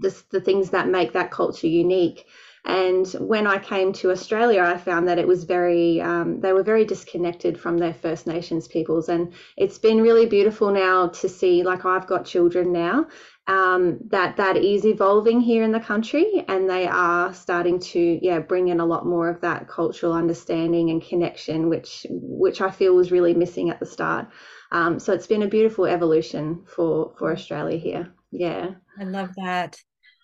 the 0.00 0.22
the 0.30 0.40
things 0.40 0.70
that 0.70 0.88
make 0.88 1.12
that 1.12 1.30
culture 1.30 1.66
unique. 1.66 2.26
And 2.64 3.06
when 3.20 3.46
I 3.46 3.58
came 3.58 3.92
to 3.94 4.10
Australia, 4.10 4.62
I 4.62 4.76
found 4.76 5.08
that 5.08 5.18
it 5.18 5.26
was 5.26 5.44
very, 5.44 6.00
um, 6.00 6.40
they 6.40 6.52
were 6.52 6.62
very 6.62 6.84
disconnected 6.84 7.58
from 7.58 7.78
their 7.78 7.94
First 7.94 8.26
Nations 8.26 8.68
peoples. 8.68 9.08
And 9.08 9.32
it's 9.56 9.78
been 9.78 10.02
really 10.02 10.26
beautiful 10.26 10.70
now 10.70 11.08
to 11.08 11.28
see, 11.28 11.62
like, 11.62 11.84
I've 11.84 12.06
got 12.06 12.24
children 12.26 12.72
now, 12.72 13.06
um, 13.46 13.98
that 14.10 14.36
that 14.36 14.56
is 14.58 14.84
evolving 14.84 15.40
here 15.40 15.62
in 15.62 15.72
the 15.72 15.80
country, 15.80 16.44
and 16.48 16.68
they 16.68 16.86
are 16.86 17.32
starting 17.32 17.78
to 17.80 18.18
yeah 18.22 18.38
bring 18.40 18.68
in 18.68 18.80
a 18.80 18.86
lot 18.86 19.06
more 19.06 19.28
of 19.30 19.40
that 19.40 19.68
cultural 19.68 20.12
understanding 20.12 20.90
and 20.90 21.02
connection, 21.02 21.68
which 21.70 22.06
which 22.10 22.60
I 22.60 22.70
feel 22.70 22.94
was 22.94 23.10
really 23.10 23.34
missing 23.34 23.70
at 23.70 23.80
the 23.80 23.86
start. 23.86 24.28
Um, 24.70 24.98
so 24.98 25.14
it's 25.14 25.26
been 25.26 25.42
a 25.42 25.48
beautiful 25.48 25.86
evolution 25.86 26.64
for 26.66 27.14
for 27.18 27.32
Australia 27.32 27.78
here. 27.78 28.12
Yeah, 28.30 28.72
I 29.00 29.04
love 29.04 29.30
that. 29.36 29.76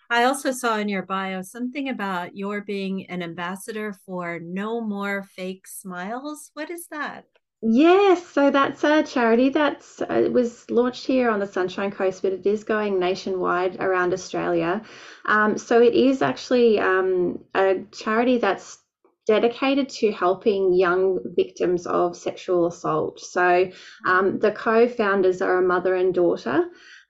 I 0.09 0.23
also 0.23 0.51
saw 0.51 0.77
in 0.77 0.89
your 0.89 1.03
bio 1.03 1.41
something 1.41 1.89
about 1.89 2.35
your 2.35 2.61
being 2.61 3.05
an 3.07 3.21
ambassador 3.23 3.93
for 4.05 4.39
No 4.39 4.81
More 4.81 5.23
Fake 5.23 5.67
Smiles. 5.67 6.51
What 6.53 6.69
is 6.69 6.87
that? 6.91 7.25
Yes, 7.61 8.23
so 8.27 8.51
that's 8.51 8.83
a 8.83 9.01
charity 9.01 9.49
that's 9.49 10.01
uh, 10.01 10.21
it 10.25 10.31
was 10.31 10.69
launched 10.69 11.05
here 11.07 11.31
on 11.31 11.39
the 11.39 11.47
Sunshine 11.47 11.89
Coast, 11.89 12.21
but 12.21 12.33
it 12.33 12.45
is 12.45 12.63
going 12.63 12.99
nationwide 12.99 13.77
around 13.77 14.13
Australia. 14.13 14.83
Um, 15.25 15.57
so 15.57 15.81
it 15.81 15.95
is 15.95 16.21
actually 16.21 16.79
um, 16.79 17.43
a 17.55 17.83
charity 17.91 18.37
that's 18.37 18.77
dedicated 19.25 19.89
to 19.89 20.11
helping 20.11 20.73
young 20.75 21.19
victims 21.35 21.87
of 21.87 22.15
sexual 22.15 22.67
assault. 22.67 23.19
So 23.19 23.71
um, 24.05 24.37
the 24.37 24.51
co-founders 24.51 25.41
are 25.41 25.57
a 25.57 25.67
mother 25.67 25.95
and 25.95 26.13
daughter, 26.13 26.65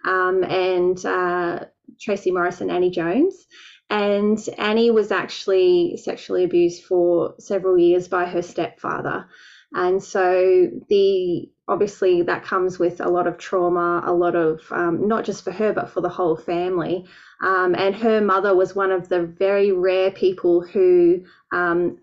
um, 0.06 0.44
and 0.46 1.06
uh, 1.06 1.66
Tracy 2.00 2.32
Morris 2.32 2.62
and 2.62 2.72
Annie 2.72 2.92
Jones. 2.92 3.46
And 3.89 4.39
Annie 4.58 4.92
was 4.92 5.12
actually 5.12 5.98
sexually 5.98 6.44
abused 6.44 6.86
for 6.86 7.36
several 7.39 7.77
years 7.77 8.08
by 8.08 8.25
her 8.25 8.42
stepfather. 8.42 9.27
And 9.74 10.01
so 10.01 10.70
the 10.89 11.50
obviously 11.68 12.22
that 12.22 12.44
comes 12.44 12.77
with 12.77 13.01
a 13.01 13.10
lot 13.10 13.27
of 13.27 13.38
trauma, 13.38 14.01
a 14.06 14.13
lot 14.13 14.36
of 14.36 14.62
um, 14.72 15.08
not 15.08 15.25
just 15.25 15.44
for 15.44 15.51
her 15.51 15.74
but 15.74 15.89
for 15.89 16.01
the 16.01 16.10
whole 16.10 16.36
family. 16.36 17.06
Um, 17.44 17.75
and 17.75 17.96
her 17.96 18.22
mother 18.22 18.56
was 18.56 18.75
one 18.75 18.92
of 18.92 19.10
the 19.10 19.25
very 19.25 19.72
rare 19.72 20.12
people 20.12 20.62
who 20.62 21.25
um, 21.51 21.98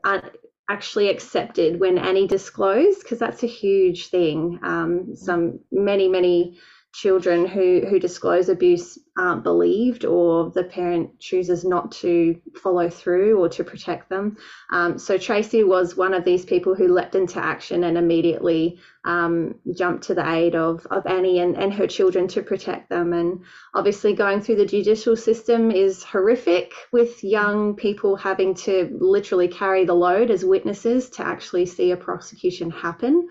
actually 0.68 1.08
accepted 1.08 1.80
when 1.80 1.98
Annie 1.98 2.26
disclosed, 2.26 3.02
because 3.02 3.18
that's 3.18 3.42
a 3.42 3.46
huge 3.48 4.08
thing. 4.08 4.60
Um, 4.62 5.16
some 5.16 5.60
many 5.70 6.08
many 6.08 6.58
children 6.92 7.46
who 7.46 7.80
who 7.88 7.98
disclose 7.98 8.48
abuse 8.48 8.98
aren't 9.18 9.42
believed 9.42 10.04
or 10.04 10.50
the 10.50 10.64
parent 10.64 11.18
chooses 11.18 11.64
not 11.64 11.92
to 11.92 12.40
follow 12.62 12.88
through 12.88 13.38
or 13.38 13.48
to 13.48 13.64
protect 13.64 14.08
them. 14.08 14.36
Um, 14.70 14.98
so 14.98 15.18
Tracy 15.18 15.64
was 15.64 15.96
one 15.96 16.14
of 16.14 16.24
these 16.24 16.44
people 16.44 16.74
who 16.74 16.88
leapt 16.88 17.14
into 17.14 17.38
action 17.38 17.84
and 17.84 17.98
immediately 17.98 18.78
um, 19.04 19.56
jumped 19.74 20.04
to 20.04 20.14
the 20.14 20.26
aid 20.30 20.54
of, 20.54 20.86
of 20.90 21.06
Annie 21.06 21.40
and, 21.40 21.56
and 21.56 21.72
her 21.74 21.86
children 21.86 22.28
to 22.28 22.42
protect 22.42 22.88
them. 22.88 23.12
And 23.12 23.42
obviously 23.74 24.14
going 24.14 24.40
through 24.40 24.56
the 24.56 24.66
judicial 24.66 25.16
system 25.16 25.70
is 25.70 26.02
horrific 26.02 26.72
with 26.90 27.22
young 27.22 27.74
people 27.74 28.16
having 28.16 28.54
to 28.54 28.96
literally 28.98 29.48
carry 29.48 29.84
the 29.84 29.94
load 29.94 30.30
as 30.30 30.44
witnesses 30.44 31.10
to 31.10 31.26
actually 31.26 31.66
see 31.66 31.90
a 31.90 31.96
prosecution 31.96 32.70
happen. 32.70 33.28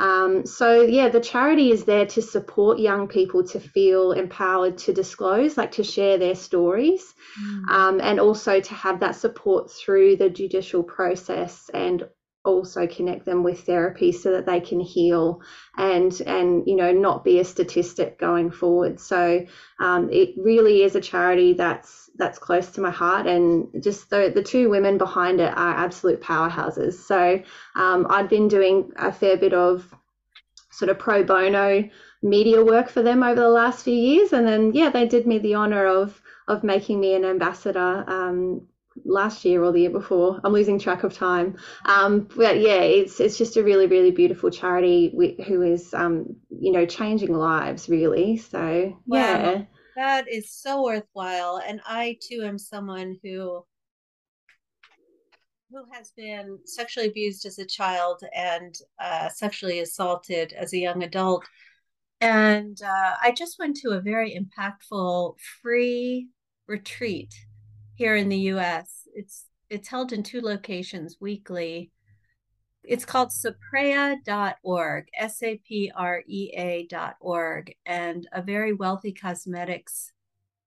Um, 0.00 0.46
so, 0.46 0.80
yeah, 0.80 1.10
the 1.10 1.20
charity 1.20 1.70
is 1.70 1.84
there 1.84 2.06
to 2.06 2.22
support 2.22 2.78
young 2.78 3.06
people 3.06 3.44
to 3.48 3.60
feel 3.60 4.12
empowered 4.12 4.78
to 4.78 4.94
disclose, 4.94 5.58
like 5.58 5.72
to 5.72 5.84
share 5.84 6.16
their 6.16 6.34
stories, 6.34 7.14
mm. 7.38 7.68
um, 7.68 8.00
and 8.00 8.18
also 8.18 8.60
to 8.60 8.74
have 8.74 9.00
that 9.00 9.14
support 9.14 9.70
through 9.70 10.16
the 10.16 10.30
judicial 10.30 10.82
process 10.82 11.70
and 11.74 12.08
also 12.44 12.86
connect 12.86 13.26
them 13.26 13.42
with 13.42 13.60
therapy 13.60 14.12
so 14.12 14.32
that 14.32 14.46
they 14.46 14.60
can 14.60 14.80
heal 14.80 15.42
and 15.76 16.20
and 16.22 16.66
you 16.66 16.74
know 16.74 16.90
not 16.90 17.22
be 17.22 17.38
a 17.38 17.44
statistic 17.44 18.18
going 18.18 18.50
forward. 18.50 18.98
So 18.98 19.44
um, 19.78 20.10
it 20.10 20.34
really 20.38 20.82
is 20.82 20.94
a 20.94 21.00
charity 21.00 21.52
that's 21.52 22.10
that's 22.16 22.38
close 22.38 22.70
to 22.72 22.80
my 22.80 22.90
heart 22.90 23.26
and 23.26 23.82
just 23.82 24.10
the, 24.10 24.32
the 24.34 24.42
two 24.42 24.70
women 24.70 24.98
behind 24.98 25.40
it 25.40 25.52
are 25.56 25.74
absolute 25.74 26.20
powerhouses. 26.22 26.94
So 26.94 27.42
um, 27.76 28.06
i've 28.10 28.28
been 28.28 28.48
doing 28.48 28.92
a 28.96 29.12
fair 29.12 29.36
bit 29.36 29.54
of 29.54 29.94
sort 30.70 30.90
of 30.90 30.98
pro 30.98 31.24
bono 31.24 31.88
media 32.22 32.64
work 32.64 32.88
for 32.88 33.02
them 33.02 33.22
over 33.22 33.40
the 33.40 33.48
last 33.48 33.84
few 33.84 33.94
years. 33.94 34.32
And 34.32 34.46
then 34.46 34.72
yeah 34.72 34.90
they 34.90 35.06
did 35.06 35.26
me 35.26 35.38
the 35.38 35.54
honor 35.54 35.86
of 35.86 36.20
of 36.48 36.64
making 36.64 37.00
me 37.00 37.14
an 37.14 37.24
ambassador 37.24 38.04
um, 38.06 38.66
last 39.04 39.44
year 39.44 39.62
or 39.62 39.72
the 39.72 39.80
year 39.80 39.90
before. 39.90 40.40
I'm 40.44 40.52
losing 40.52 40.78
track 40.78 41.04
of 41.04 41.14
time. 41.14 41.56
Um, 41.84 42.28
but 42.36 42.60
yeah, 42.60 42.80
it's 42.80 43.20
it's 43.20 43.38
just 43.38 43.56
a 43.56 43.64
really 43.64 43.86
really 43.86 44.10
beautiful 44.10 44.50
charity 44.50 45.12
who 45.46 45.62
is 45.62 45.94
um, 45.94 46.36
you 46.50 46.72
know 46.72 46.86
changing 46.86 47.34
lives 47.34 47.88
really. 47.88 48.36
So 48.36 48.96
yeah. 49.06 49.62
That 49.96 50.28
is 50.32 50.50
so 50.50 50.82
worthwhile. 50.82 51.60
And 51.66 51.80
I 51.84 52.16
too 52.22 52.42
am 52.44 52.58
someone 52.58 53.18
who 53.22 53.64
who 55.70 55.84
has 55.92 56.12
been 56.16 56.58
sexually 56.64 57.08
abused 57.08 57.46
as 57.46 57.58
a 57.58 57.66
child 57.66 58.22
and 58.34 58.74
uh, 58.98 59.28
sexually 59.28 59.80
assaulted 59.80 60.52
as 60.52 60.72
a 60.72 60.78
young 60.78 61.02
adult. 61.04 61.44
And 62.20 62.80
uh, 62.82 63.14
I 63.22 63.32
just 63.32 63.58
went 63.58 63.76
to 63.78 63.90
a 63.90 64.00
very 64.00 64.36
impactful 64.36 65.36
free 65.62 66.28
retreat 66.66 67.32
here 68.00 68.16
in 68.16 68.30
the 68.30 68.48
US. 68.54 69.06
It's 69.14 69.44
it's 69.68 69.88
held 69.88 70.12
in 70.14 70.22
two 70.22 70.40
locations 70.40 71.18
weekly. 71.20 71.92
It's 72.82 73.04
called 73.04 73.28
saprea.org, 73.28 75.04
S 75.18 75.42
A 75.42 75.60
P 75.68 75.92
R 75.94 76.22
E 76.26 76.50
A.org. 76.56 77.74
And 77.84 78.26
a 78.32 78.40
very 78.40 78.72
wealthy 78.72 79.12
cosmetics 79.12 80.12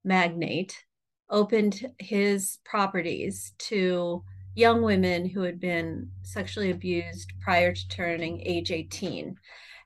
magnate 0.04 0.86
opened 1.28 1.92
his 1.98 2.60
properties 2.64 3.54
to 3.70 4.24
young 4.54 4.84
women 4.84 5.28
who 5.28 5.42
had 5.42 5.60
been 5.60 6.12
sexually 6.22 6.70
abused 6.70 7.34
prior 7.42 7.74
to 7.74 7.88
turning 7.88 8.42
age 8.42 8.72
18. 8.72 9.36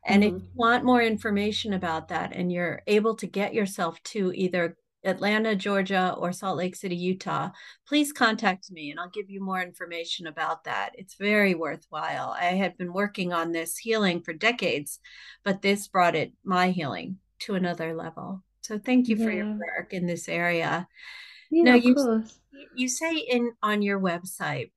And 0.05 0.23
mm-hmm. 0.23 0.35
if 0.35 0.41
you 0.41 0.49
want 0.53 0.83
more 0.83 1.01
information 1.01 1.71
about 1.71 2.09
that 2.09 2.33
and 2.35 2.51
you're 2.51 2.81
able 2.87 3.15
to 3.15 3.25
get 3.25 3.53
yourself 3.53 4.03
to 4.03 4.33
either 4.35 4.75
Atlanta, 5.07 5.55
Georgia, 5.55 6.15
or 6.17 6.31
Salt 6.31 6.57
Lake 6.57 6.75
City, 6.75 6.95
Utah, 6.95 7.49
please 7.87 8.11
contact 8.11 8.71
me 8.71 8.91
and 8.91 8.99
I'll 8.99 9.09
give 9.09 9.29
you 9.29 9.41
more 9.41 9.61
information 9.61 10.27
about 10.27 10.65
that. 10.65 10.91
It's 10.95 11.15
very 11.15 11.55
worthwhile. 11.55 12.35
I 12.39 12.45
had 12.45 12.77
been 12.77 12.93
working 12.93 13.33
on 13.33 13.51
this 13.51 13.77
healing 13.77 14.21
for 14.21 14.33
decades, 14.33 14.99
but 15.43 15.61
this 15.61 15.87
brought 15.87 16.15
it, 16.15 16.33
my 16.43 16.71
healing, 16.71 17.17
to 17.39 17.55
another 17.55 17.93
level. 17.93 18.43
So 18.61 18.77
thank 18.77 19.07
you 19.07 19.15
yeah. 19.15 19.25
for 19.25 19.31
your 19.31 19.51
work 19.53 19.93
in 19.93 20.05
this 20.05 20.27
area. 20.27 20.87
Yeah, 21.49 21.63
now, 21.63 21.75
you, 21.75 22.23
you 22.75 22.89
say 22.89 23.15
in 23.15 23.53
on 23.63 23.81
your 23.81 23.99
website, 23.99 24.71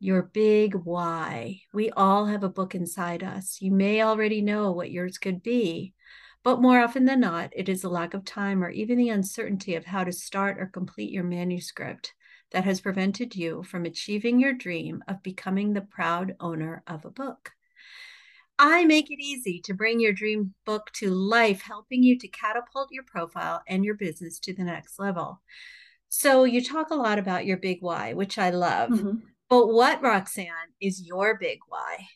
your 0.00 0.22
big 0.22 0.74
why. 0.74 1.60
We 1.72 1.90
all 1.90 2.26
have 2.26 2.42
a 2.42 2.48
book 2.48 2.74
inside 2.74 3.22
us. 3.22 3.58
You 3.60 3.70
may 3.70 4.02
already 4.02 4.42
know 4.42 4.72
what 4.72 4.90
yours 4.90 5.16
could 5.16 5.42
be, 5.42 5.93
but 6.44 6.60
more 6.60 6.78
often 6.78 7.06
than 7.06 7.20
not, 7.20 7.50
it 7.56 7.68
is 7.70 7.82
a 7.82 7.88
lack 7.88 8.12
of 8.12 8.24
time 8.24 8.62
or 8.62 8.68
even 8.68 8.98
the 8.98 9.08
uncertainty 9.08 9.74
of 9.74 9.86
how 9.86 10.04
to 10.04 10.12
start 10.12 10.60
or 10.60 10.66
complete 10.66 11.10
your 11.10 11.24
manuscript 11.24 12.12
that 12.52 12.64
has 12.64 12.82
prevented 12.82 13.34
you 13.34 13.62
from 13.62 13.86
achieving 13.86 14.38
your 14.38 14.52
dream 14.52 15.02
of 15.08 15.22
becoming 15.22 15.72
the 15.72 15.80
proud 15.80 16.36
owner 16.38 16.82
of 16.86 17.04
a 17.04 17.10
book. 17.10 17.52
I 18.58 18.84
make 18.84 19.10
it 19.10 19.20
easy 19.20 19.60
to 19.64 19.74
bring 19.74 19.98
your 19.98 20.12
dream 20.12 20.54
book 20.64 20.90
to 20.94 21.10
life, 21.10 21.62
helping 21.62 22.02
you 22.02 22.18
to 22.18 22.28
catapult 22.28 22.88
your 22.92 23.02
profile 23.04 23.62
and 23.66 23.84
your 23.84 23.94
business 23.94 24.38
to 24.40 24.54
the 24.54 24.62
next 24.62 25.00
level. 25.00 25.42
So, 26.08 26.44
you 26.44 26.62
talk 26.62 26.90
a 26.90 26.94
lot 26.94 27.18
about 27.18 27.46
your 27.46 27.56
big 27.56 27.78
why, 27.80 28.12
which 28.12 28.38
I 28.38 28.50
love. 28.50 28.90
Mm-hmm. 28.90 29.16
But 29.48 29.66
what, 29.68 30.00
Roxanne, 30.02 30.70
is 30.80 31.02
your 31.04 31.36
big 31.36 31.58
why? 31.68 32.06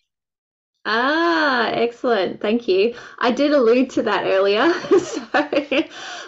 Ah, 0.91 1.69
excellent. 1.69 2.41
Thank 2.41 2.67
you. 2.67 2.95
I 3.19 3.31
did 3.31 3.53
allude 3.53 3.91
to 3.91 4.03
that 4.05 4.25
earlier. 4.25 4.73
so, 4.99 5.23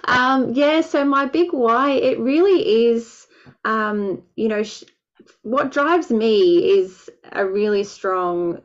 um, 0.05 0.53
yeah, 0.53 0.83
so 0.83 1.03
my 1.05 1.25
big 1.27 1.53
why, 1.53 1.93
it 1.93 2.19
really 2.19 2.87
is, 2.89 3.27
um, 3.65 4.23
you 4.37 4.49
know, 4.49 4.63
sh- 4.63 4.85
what 5.43 5.73
drives 5.73 6.11
me 6.11 6.79
is 6.79 7.11
a 7.33 7.47
really 7.47 7.85
strong 7.85 8.61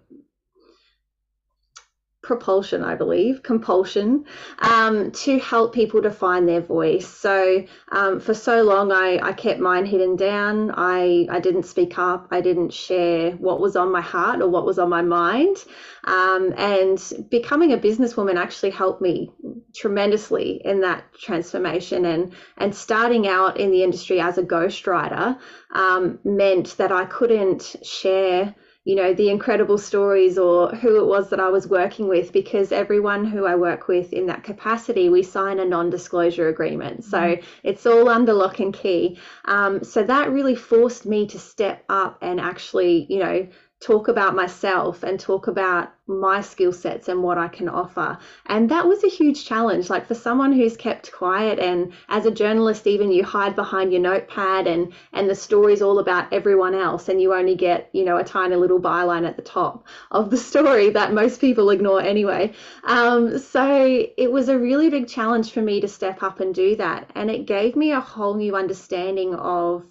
propulsion, 2.25 2.83
I 2.83 2.95
believe, 2.95 3.43
compulsion, 3.43 4.25
um, 4.59 5.11
to 5.11 5.39
help 5.39 5.73
people 5.73 6.01
to 6.01 6.11
find 6.11 6.47
their 6.47 6.59
voice. 6.59 7.07
So 7.07 7.63
um, 7.91 8.19
for 8.19 8.33
so 8.33 8.63
long, 8.63 8.91
I, 8.91 9.19
I 9.21 9.31
kept 9.31 9.59
mine 9.59 9.85
hidden 9.85 10.15
down. 10.15 10.71
I, 10.75 11.27
I 11.29 11.39
didn't 11.39 11.63
speak 11.63 11.99
up. 11.99 12.27
I 12.31 12.41
didn't 12.41 12.73
share 12.73 13.31
what 13.33 13.61
was 13.61 13.75
on 13.75 13.91
my 13.91 14.01
heart 14.01 14.41
or 14.41 14.49
what 14.49 14.65
was 14.65 14.79
on 14.79 14.89
my 14.89 15.03
mind. 15.03 15.57
Um, 16.05 16.53
and 16.57 16.99
becoming 17.29 17.73
a 17.73 17.77
businesswoman 17.77 18.37
actually 18.37 18.71
helped 18.71 19.01
me 19.01 19.31
tremendously 19.75 20.61
in 20.65 20.81
that 20.81 21.13
transformation. 21.13 22.05
And, 22.05 22.33
and 22.57 22.73
starting 22.73 23.27
out 23.27 23.59
in 23.59 23.69
the 23.71 23.83
industry 23.83 24.19
as 24.19 24.39
a 24.39 24.43
ghostwriter 24.43 25.37
um, 25.73 26.19
meant 26.23 26.75
that 26.77 26.91
I 26.91 27.05
couldn't 27.05 27.75
share 27.83 28.55
you 28.85 28.95
know 28.95 29.13
the 29.13 29.29
incredible 29.29 29.77
stories 29.77 30.37
or 30.37 30.69
who 30.69 31.01
it 31.01 31.05
was 31.07 31.29
that 31.31 31.39
I 31.39 31.49
was 31.49 31.67
working 31.67 32.07
with 32.07 32.31
because 32.31 32.71
everyone 32.71 33.25
who 33.25 33.45
I 33.45 33.55
work 33.55 33.87
with 33.87 34.13
in 34.13 34.27
that 34.27 34.43
capacity 34.43 35.09
we 35.09 35.23
sign 35.23 35.59
a 35.59 35.65
non-disclosure 35.65 36.47
agreement 36.47 37.03
so 37.03 37.17
mm-hmm. 37.17 37.45
it's 37.63 37.85
all 37.85 38.07
under 38.07 38.33
lock 38.33 38.59
and 38.59 38.73
key 38.73 39.19
um, 39.45 39.83
so 39.83 40.03
that 40.03 40.31
really 40.31 40.55
forced 40.55 41.05
me 41.05 41.25
to 41.27 41.39
step 41.39 41.83
up 41.89 42.19
and 42.21 42.39
actually 42.39 43.07
you 43.09 43.19
know 43.19 43.47
talk 43.81 44.07
about 44.07 44.35
myself 44.35 45.03
and 45.03 45.19
talk 45.19 45.47
about 45.47 45.93
my 46.07 46.39
skill 46.39 46.71
sets 46.71 47.07
and 47.07 47.21
what 47.21 47.37
I 47.37 47.47
can 47.47 47.67
offer. 47.67 48.17
And 48.45 48.69
that 48.69 48.87
was 48.87 49.03
a 49.03 49.09
huge 49.09 49.45
challenge. 49.45 49.89
Like 49.89 50.07
for 50.07 50.15
someone 50.15 50.53
who's 50.53 50.77
kept 50.77 51.11
quiet 51.11 51.59
and 51.59 51.93
as 52.07 52.25
a 52.25 52.31
journalist, 52.31 52.87
even 52.87 53.11
you 53.11 53.23
hide 53.23 53.55
behind 53.55 53.91
your 53.91 54.01
notepad 54.01 54.67
and 54.67 54.93
and 55.13 55.29
the 55.29 55.35
story's 55.35 55.81
all 55.81 55.99
about 55.99 56.31
everyone 56.31 56.73
else 56.73 57.09
and 57.09 57.21
you 57.21 57.33
only 57.33 57.55
get, 57.55 57.89
you 57.91 58.05
know, 58.05 58.17
a 58.17 58.23
tiny 58.23 58.55
little 58.55 58.79
byline 58.79 59.27
at 59.27 59.35
the 59.35 59.41
top 59.41 59.85
of 60.11 60.29
the 60.29 60.37
story 60.51 60.91
that 60.91 61.13
most 61.13 61.41
people 61.41 61.69
ignore 61.69 62.01
anyway. 62.01 62.53
Um, 62.83 63.39
so 63.39 64.07
it 64.17 64.31
was 64.31 64.47
a 64.47 64.57
really 64.57 64.89
big 64.89 65.07
challenge 65.07 65.51
for 65.51 65.61
me 65.61 65.81
to 65.81 65.87
step 65.87 66.23
up 66.23 66.39
and 66.39 66.55
do 66.55 66.75
that. 66.77 67.11
And 67.15 67.29
it 67.29 67.45
gave 67.45 67.75
me 67.75 67.91
a 67.91 67.99
whole 67.99 68.35
new 68.35 68.55
understanding 68.55 69.35
of 69.35 69.83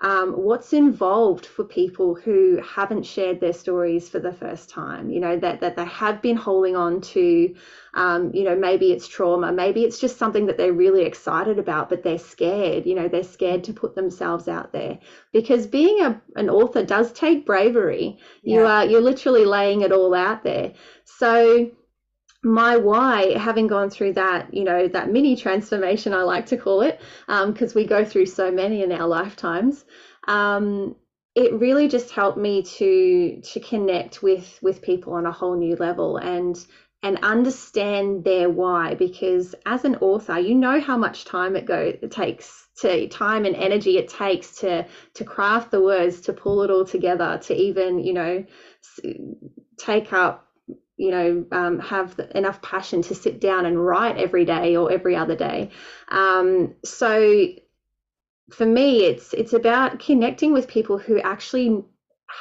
um, 0.00 0.32
what's 0.32 0.72
involved 0.72 1.46
for 1.46 1.64
people 1.64 2.14
who 2.14 2.60
haven't 2.62 3.04
shared 3.04 3.40
their 3.40 3.52
stories 3.52 4.08
for 4.08 4.18
the 4.18 4.32
first 4.32 4.70
time 4.70 5.10
you 5.10 5.20
know 5.20 5.36
that 5.38 5.60
that 5.60 5.76
they 5.76 5.84
have 5.84 6.20
been 6.22 6.36
holding 6.36 6.76
on 6.76 7.00
to 7.00 7.54
um, 7.94 8.30
you 8.34 8.44
know 8.44 8.56
maybe 8.56 8.92
it's 8.92 9.08
trauma 9.08 9.52
maybe 9.52 9.82
it's 9.84 9.98
just 9.98 10.18
something 10.18 10.46
that 10.46 10.56
they're 10.56 10.72
really 10.72 11.02
excited 11.02 11.58
about 11.58 11.88
but 11.88 12.02
they're 12.02 12.18
scared 12.18 12.86
you 12.86 12.94
know 12.94 13.08
they're 13.08 13.22
scared 13.22 13.64
to 13.64 13.72
put 13.72 13.94
themselves 13.94 14.48
out 14.48 14.72
there. 14.72 14.98
Because 15.32 15.66
being 15.66 16.00
a, 16.00 16.20
an 16.36 16.50
author 16.50 16.84
does 16.84 17.12
take 17.12 17.46
bravery. 17.46 18.18
Yeah. 18.42 18.54
you 18.54 18.66
are 18.66 18.84
you're 18.86 19.00
literally 19.00 19.44
laying 19.44 19.82
it 19.82 19.92
all 19.92 20.14
out 20.14 20.42
there. 20.42 20.72
So 21.04 21.70
my 22.44 22.76
why 22.76 23.36
having 23.36 23.66
gone 23.66 23.90
through 23.90 24.12
that 24.12 24.52
you 24.54 24.62
know 24.62 24.86
that 24.86 25.10
mini 25.10 25.34
transformation 25.34 26.14
i 26.14 26.22
like 26.22 26.46
to 26.46 26.56
call 26.56 26.82
it 26.82 27.00
because 27.26 27.72
um, 27.72 27.74
we 27.74 27.84
go 27.84 28.04
through 28.04 28.26
so 28.26 28.50
many 28.50 28.82
in 28.82 28.92
our 28.92 29.08
lifetimes 29.08 29.84
um, 30.28 30.94
it 31.34 31.52
really 31.54 31.88
just 31.88 32.10
helped 32.10 32.38
me 32.38 32.62
to 32.62 33.40
to 33.42 33.60
connect 33.60 34.22
with 34.22 34.58
with 34.62 34.82
people 34.82 35.14
on 35.14 35.26
a 35.26 35.32
whole 35.32 35.56
new 35.56 35.74
level 35.76 36.16
and 36.16 36.64
and 37.02 37.18
understand 37.22 38.24
their 38.24 38.50
why 38.50 38.94
because 38.94 39.54
as 39.66 39.84
an 39.84 39.96
author 39.96 40.38
you 40.38 40.54
know 40.54 40.80
how 40.80 40.96
much 40.96 41.24
time 41.24 41.56
it 41.56 41.64
go 41.64 41.92
it 42.00 42.10
takes 42.10 42.68
to 42.76 43.08
time 43.08 43.44
and 43.44 43.56
energy 43.56 43.98
it 43.98 44.08
takes 44.08 44.56
to 44.56 44.86
to 45.14 45.24
craft 45.24 45.70
the 45.70 45.80
words 45.80 46.20
to 46.20 46.32
pull 46.32 46.62
it 46.62 46.70
all 46.70 46.84
together 46.84 47.38
to 47.42 47.54
even 47.54 47.98
you 47.98 48.12
know 48.12 48.44
take 49.76 50.12
up 50.12 50.47
you 50.98 51.12
know, 51.12 51.46
um, 51.52 51.78
have 51.78 52.18
enough 52.34 52.60
passion 52.60 53.02
to 53.02 53.14
sit 53.14 53.40
down 53.40 53.64
and 53.64 53.84
write 53.84 54.18
every 54.18 54.44
day 54.44 54.76
or 54.76 54.90
every 54.90 55.14
other 55.16 55.36
day. 55.36 55.70
Um, 56.08 56.74
so 56.84 57.46
for 58.50 58.66
me, 58.66 59.04
it's 59.04 59.32
it's 59.32 59.52
about 59.52 60.00
connecting 60.00 60.52
with 60.52 60.68
people 60.68 60.98
who 60.98 61.20
actually 61.20 61.84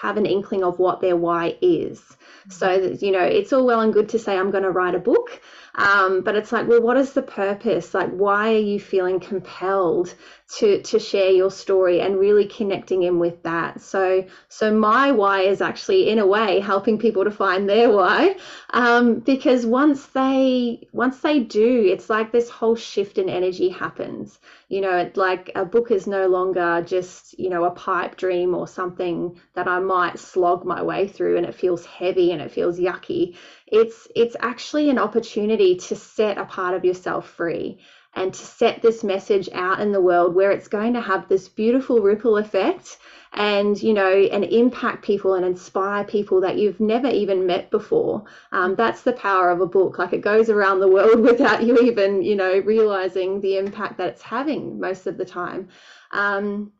have 0.02 0.18
an 0.18 0.26
inkling 0.26 0.64
of 0.64 0.80
what 0.80 1.02
their 1.02 1.16
why 1.16 1.56
is. 1.62 2.02
So 2.50 2.68
mm-hmm. 2.68 2.88
that 2.88 3.02
you 3.04 3.12
know, 3.12 3.24
it's 3.24 3.54
all 3.54 3.66
well 3.66 3.82
and 3.82 3.94
good 3.94 4.10
to 4.10 4.20
say 4.20 4.38
I'm 4.38 4.52
going 4.52 4.64
to 4.64 4.72
write 4.72 4.96
a 4.96 5.00
book, 5.00 5.40
um, 5.78 6.22
but 6.22 6.36
it's 6.36 6.52
like, 6.52 6.68
well, 6.68 6.82
what 6.82 6.98
is 6.98 7.14
the 7.14 7.22
purpose? 7.22 7.94
Like, 7.94 8.10
why 8.10 8.54
are 8.56 8.58
you 8.58 8.80
feeling 8.80 9.20
compelled 9.20 10.14
to 10.58 10.82
to 10.82 10.98
share 10.98 11.30
your 11.30 11.52
story 11.52 12.02
and 12.02 12.18
really 12.18 12.46
connecting 12.46 13.04
in 13.04 13.20
with 13.20 13.44
that? 13.44 13.80
So, 13.82 14.26
so 14.50 14.76
my 14.76 15.12
why 15.12 15.42
is 15.42 15.62
actually, 15.62 16.10
in 16.10 16.18
a 16.18 16.26
way, 16.26 16.60
helping 16.62 16.98
people 16.98 17.24
to 17.26 17.32
find 17.32 17.70
their 17.70 17.92
why, 17.92 18.38
um, 18.72 19.20
because 19.20 19.68
once 19.68 20.08
they 20.08 20.88
once 20.94 21.20
they 21.20 21.42
do, 21.42 21.86
it's 21.86 22.10
like 22.10 22.32
this 22.32 22.50
whole 22.50 22.76
shift 22.76 23.20
in 23.20 23.30
energy 23.30 23.70
happens. 23.70 24.40
You 24.70 24.82
know, 24.82 24.98
it, 24.98 25.16
like 25.16 25.52
a 25.56 25.64
book 25.64 25.92
is 25.92 26.08
no 26.08 26.28
longer 26.28 26.84
just 26.88 27.38
you 27.38 27.52
know 27.52 27.66
a 27.66 27.72
pipe 27.72 28.18
dream 28.18 28.56
or 28.56 28.68
something 28.68 29.40
that 29.54 29.68
I 29.68 29.80
might 29.80 30.18
slog 30.18 30.66
my 30.66 30.82
way 30.82 31.08
through, 31.08 31.38
and 31.38 31.46
it 31.46 31.54
feels 31.54 31.86
heavy 31.86 32.32
and 32.32 32.42
it 32.42 32.52
feels 32.52 32.80
yucky 32.80 33.36
it's 33.68 34.08
it's 34.16 34.36
actually 34.40 34.90
an 34.90 34.98
opportunity 34.98 35.76
to 35.76 35.96
set 35.96 36.38
a 36.38 36.46
part 36.46 36.74
of 36.74 36.86
yourself 36.86 37.30
free 37.30 37.80
and 38.16 38.34
to 38.34 38.46
set 38.46 38.82
this 38.82 39.04
message 39.04 39.50
out 39.54 39.80
in 39.80 39.92
the 39.92 40.02
world 40.02 40.34
where 40.34 40.52
it's 40.52 40.68
going 40.68 40.94
to 40.94 41.02
have 41.02 41.28
this 41.28 41.48
beautiful 41.50 42.00
ripple 42.00 42.38
effect 42.38 42.98
and 43.34 43.82
you 43.84 43.94
know 43.94 44.12
and 44.12 44.44
impact 44.46 45.04
people 45.04 45.36
and 45.36 45.46
inspire 45.46 46.04
people 46.04 46.42
that 46.42 46.58
you've 46.58 46.80
never 46.80 47.08
even 47.08 47.46
met 47.46 47.70
before. 47.70 48.24
Um, 48.52 48.76
that's 48.76 49.02
the 49.04 49.14
power 49.14 49.52
of 49.52 49.62
a 49.62 49.68
book. 49.68 50.00
Like 50.00 50.14
it 50.14 50.22
goes 50.22 50.50
around 50.50 50.80
the 50.80 50.88
world 50.88 51.20
without 51.32 51.64
you 51.64 51.78
even 51.80 52.22
you 52.24 52.36
know 52.36 52.60
realizing 52.60 53.42
the 53.42 53.58
impact 53.58 53.98
that 53.98 54.10
it's 54.10 54.22
having 54.22 54.80
most 54.80 55.08
of 55.08 55.18
the 55.18 55.26
time. 55.26 55.70
Um, 56.12 56.72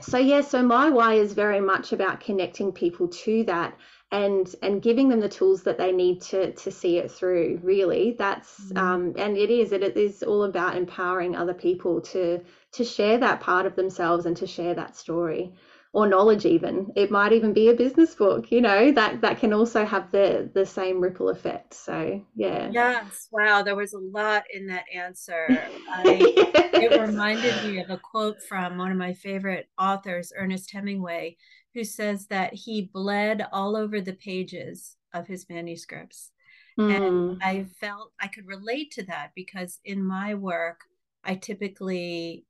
so 0.00 0.18
yeah 0.18 0.40
so 0.40 0.62
my 0.62 0.90
why 0.90 1.14
is 1.14 1.32
very 1.32 1.60
much 1.60 1.92
about 1.92 2.20
connecting 2.20 2.72
people 2.72 3.08
to 3.08 3.44
that 3.44 3.74
and 4.14 4.54
and 4.62 4.80
giving 4.80 5.08
them 5.08 5.18
the 5.18 5.28
tools 5.28 5.64
that 5.64 5.76
they 5.76 5.90
need 5.90 6.20
to 6.22 6.52
to 6.52 6.70
see 6.70 6.98
it 6.98 7.10
through 7.10 7.58
really. 7.62 8.14
That's 8.16 8.72
mm. 8.72 8.78
um 8.78 9.14
and 9.16 9.36
it 9.36 9.50
is 9.50 9.72
it, 9.72 9.82
it 9.82 9.96
is 9.96 10.22
all 10.22 10.44
about 10.44 10.76
empowering 10.76 11.34
other 11.34 11.54
people 11.54 12.00
to 12.12 12.40
to 12.72 12.84
share 12.84 13.18
that 13.18 13.40
part 13.40 13.66
of 13.66 13.74
themselves 13.74 14.24
and 14.24 14.36
to 14.36 14.46
share 14.46 14.74
that 14.74 14.96
story 14.96 15.52
or 15.92 16.08
knowledge 16.08 16.44
even. 16.44 16.92
It 16.96 17.10
might 17.10 17.32
even 17.32 17.52
be 17.52 17.68
a 17.70 17.74
business 17.74 18.14
book 18.14 18.52
you 18.52 18.60
know 18.60 18.92
that 18.92 19.20
that 19.22 19.40
can 19.40 19.52
also 19.52 19.84
have 19.84 20.12
the 20.12 20.48
the 20.54 20.64
same 20.64 21.00
ripple 21.00 21.28
effect. 21.28 21.74
So 21.74 22.24
yeah. 22.36 22.70
Yes. 22.70 23.26
Wow. 23.32 23.64
There 23.64 23.76
was 23.76 23.94
a 23.94 23.98
lot 23.98 24.44
in 24.52 24.68
that 24.68 24.84
answer. 24.94 25.46
I, 25.92 26.04
yes. 26.36 26.70
it 26.72 27.00
reminded 27.00 27.64
me 27.64 27.80
of 27.80 27.90
a 27.90 27.98
quote 27.98 28.36
from 28.48 28.78
one 28.78 28.92
of 28.92 28.96
my 28.96 29.12
favorite 29.12 29.68
authors 29.76 30.32
ernest 30.38 30.70
hemingway 30.70 31.36
who 31.74 31.84
says 31.84 32.26
that 32.28 32.54
he 32.54 32.90
bled 32.92 33.46
all 33.52 33.76
over 33.76 34.00
the 34.00 34.12
pages 34.14 34.96
of 35.12 35.26
his 35.26 35.46
manuscripts. 35.48 36.30
Mm. 36.78 36.96
And 36.96 37.36
hmm. 37.36 37.42
I 37.42 37.66
felt 37.80 38.12
I 38.20 38.28
could 38.28 38.46
relate 38.46 38.90
to 38.92 39.04
that 39.04 39.30
because 39.34 39.80
in 39.84 40.04
my 40.04 40.34
work, 40.34 40.80
I 41.24 41.34
typically 41.34 42.44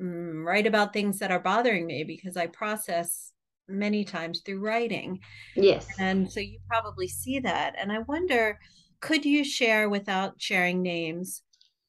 mm, 0.00 0.44
write 0.44 0.66
about 0.66 0.92
things 0.92 1.18
that 1.18 1.30
are 1.30 1.40
bothering 1.40 1.86
me 1.86 2.04
because 2.04 2.36
I 2.36 2.46
process 2.46 3.32
many 3.68 4.04
times 4.04 4.40
through 4.44 4.60
writing. 4.60 5.20
Yes. 5.54 5.86
And 5.98 6.30
so 6.30 6.40
you 6.40 6.58
probably 6.68 7.08
see 7.08 7.38
that. 7.40 7.74
And 7.78 7.92
I 7.92 8.00
wonder 8.00 8.58
could 9.00 9.24
you 9.24 9.44
share 9.44 9.90
without 9.90 10.34
sharing 10.38 10.82
names 10.82 11.42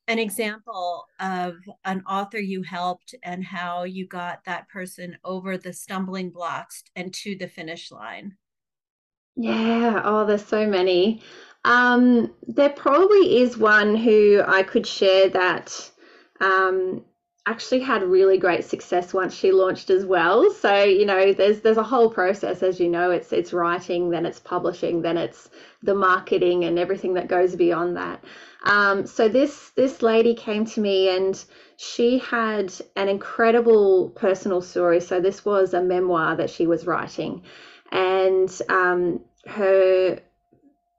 an 0.07 0.19
example 0.19 1.05
of 1.19 1.55
an 1.85 2.03
author 2.07 2.39
you 2.39 2.63
helped 2.63 3.13
and 3.23 3.43
how 3.43 3.83
you 3.83 4.07
got 4.07 4.43
that 4.45 4.69
person 4.69 5.17
over 5.23 5.57
the 5.57 5.73
stumbling 5.73 6.29
blocks 6.29 6.83
and 6.95 7.13
to 7.13 7.35
the 7.35 7.47
finish 7.47 7.91
line? 7.91 8.37
Yeah, 9.35 10.01
oh, 10.03 10.25
there's 10.25 10.45
so 10.45 10.65
many. 10.67 11.21
Um, 11.63 12.33
there 12.47 12.69
probably 12.69 13.41
is 13.41 13.57
one 13.57 13.95
who 13.95 14.41
I 14.45 14.63
could 14.63 14.87
share 14.87 15.29
that 15.29 15.91
um, 16.39 17.03
actually 17.47 17.79
had 17.79 18.03
really 18.03 18.37
great 18.37 18.65
success 18.65 19.13
once 19.13 19.33
she 19.33 19.51
launched 19.53 19.89
as 19.89 20.05
well. 20.05 20.51
So 20.51 20.83
you 20.83 21.05
know, 21.05 21.31
there's 21.33 21.61
there's 21.61 21.77
a 21.77 21.83
whole 21.83 22.09
process, 22.09 22.61
as 22.61 22.79
you 22.79 22.89
know. 22.89 23.09
It's 23.11 23.31
it's 23.31 23.53
writing, 23.53 24.09
then 24.09 24.25
it's 24.25 24.39
publishing, 24.39 25.01
then 25.01 25.17
it's 25.17 25.49
the 25.81 25.95
marketing 25.95 26.65
and 26.65 26.77
everything 26.77 27.13
that 27.13 27.29
goes 27.29 27.55
beyond 27.55 27.95
that. 27.95 28.21
Um, 28.63 29.07
so 29.07 29.29
this 29.29 29.69
this 29.71 30.01
lady 30.01 30.35
came 30.35 30.65
to 30.65 30.81
me 30.81 31.15
and 31.15 31.43
she 31.77 32.19
had 32.19 32.73
an 32.95 33.07
incredible 33.07 34.09
personal 34.09 34.61
story. 34.61 34.99
So 34.99 35.21
this 35.21 35.45
was 35.45 35.73
a 35.73 35.81
memoir 35.81 36.35
that 36.35 36.49
she 36.49 36.67
was 36.67 36.85
writing, 36.85 37.43
and 37.91 38.51
um, 38.67 39.21
her 39.45 40.19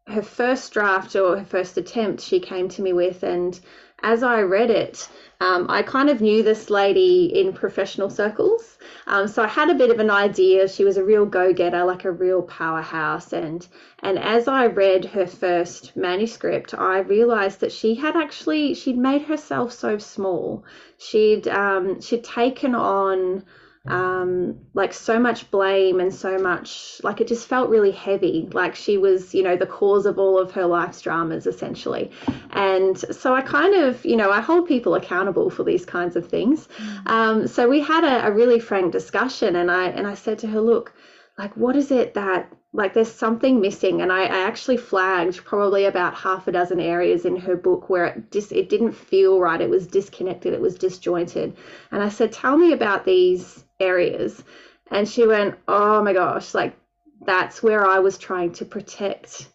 her 0.06 0.22
first 0.22 0.72
draft 0.72 1.14
or 1.14 1.36
her 1.36 1.44
first 1.44 1.76
attempt 1.76 2.22
she 2.22 2.40
came 2.40 2.66
to 2.70 2.80
me 2.80 2.94
with 2.94 3.22
and 3.22 3.60
as 4.02 4.22
I 4.22 4.42
read 4.42 4.70
it, 4.70 5.08
um, 5.40 5.66
I 5.68 5.82
kind 5.82 6.10
of 6.10 6.20
knew 6.20 6.42
this 6.42 6.68
lady 6.68 7.26
in 7.26 7.52
professional 7.52 8.10
circles. 8.10 8.76
Um, 9.06 9.28
so 9.28 9.42
I 9.42 9.46
had 9.46 9.70
a 9.70 9.74
bit 9.74 9.90
of 9.90 10.00
an 10.00 10.10
idea. 10.10 10.68
She 10.68 10.84
was 10.84 10.96
a 10.96 11.04
real 11.04 11.26
go-getter, 11.26 11.84
like 11.84 12.04
a 12.04 12.10
real 12.10 12.42
powerhouse. 12.42 13.32
And 13.32 13.66
and 14.00 14.18
as 14.18 14.48
I 14.48 14.66
read 14.66 15.04
her 15.04 15.26
first 15.26 15.96
manuscript, 15.96 16.74
I 16.74 16.98
realized 16.98 17.60
that 17.60 17.72
she 17.72 17.94
had 17.94 18.16
actually 18.16 18.74
she'd 18.74 18.98
made 18.98 19.22
herself 19.22 19.72
so 19.72 19.98
small. 19.98 20.64
She'd 20.98 21.46
um, 21.46 22.00
she'd 22.00 22.24
taken 22.24 22.74
on 22.74 23.44
um, 23.88 24.58
like 24.74 24.92
so 24.92 25.18
much 25.18 25.50
blame 25.50 26.00
and 26.00 26.14
so 26.14 26.38
much 26.38 27.00
like 27.02 27.20
it 27.20 27.28
just 27.28 27.48
felt 27.48 27.70
really 27.70 27.90
heavy. 27.90 28.48
Like 28.52 28.74
she 28.74 28.98
was 28.98 29.34
you 29.34 29.42
know 29.42 29.56
the 29.56 29.66
cause 29.66 30.06
of 30.06 30.18
all 30.18 30.38
of 30.38 30.52
her 30.52 30.66
life's 30.66 31.00
dramas 31.00 31.46
essentially. 31.46 32.10
And 32.50 32.98
so 32.98 33.34
i 33.34 33.40
kind 33.40 33.74
of 33.74 34.04
you 34.04 34.16
know 34.16 34.30
i 34.30 34.40
hold 34.40 34.66
people 34.68 34.94
accountable 34.94 35.50
for 35.50 35.64
these 35.64 35.84
kinds 35.84 36.16
of 36.16 36.28
things. 36.28 36.68
Mm. 36.78 37.10
um, 37.10 37.46
so 37.46 37.68
we 37.68 37.80
had 37.80 38.04
a, 38.04 38.26
a 38.26 38.32
really 38.32 38.60
frank 38.60 38.92
discussion 38.92 39.56
and 39.56 39.70
i 39.70 39.88
and 39.88 40.06
i 40.06 40.14
said 40.14 40.38
to 40.40 40.46
her 40.46 40.60
look 40.60 40.92
like 41.36 41.56
what 41.56 41.76
is 41.76 41.90
it 41.90 42.14
that 42.14 42.52
like 42.72 42.92
there's 42.92 43.10
something 43.10 43.60
missing 43.60 44.02
and 44.02 44.12
I, 44.12 44.24
I, 44.24 44.38
actually 44.40 44.76
flagged 44.76 45.44
probably 45.44 45.86
about 45.86 46.14
half 46.14 46.46
a 46.48 46.52
dozen 46.52 46.80
areas 46.80 47.24
in 47.24 47.36
her 47.36 47.56
book 47.56 47.88
where 47.88 48.06
it 48.06 48.30
just 48.30 48.52
it 48.52 48.68
didn't 48.68 48.92
feel 48.92 49.40
right 49.40 49.60
it 49.60 49.70
was 49.70 49.86
disconnected 49.86 50.52
it 50.52 50.60
was 50.60 50.76
disjointed. 50.76 51.56
And 51.90 52.02
i 52.02 52.08
said 52.08 52.32
tell 52.32 52.56
me 52.56 52.72
about 52.72 53.04
these 53.04 53.64
areas. 53.80 54.42
And 54.90 55.08
she 55.08 55.26
went 55.26 55.56
oh 55.66 56.02
my 56.02 56.12
gosh 56.12 56.54
like 56.54 56.76
that's 57.24 57.62
where 57.62 57.86
i 57.86 57.98
was 57.98 58.18
trying 58.18 58.52
to 58.52 58.64
protect 58.64 59.48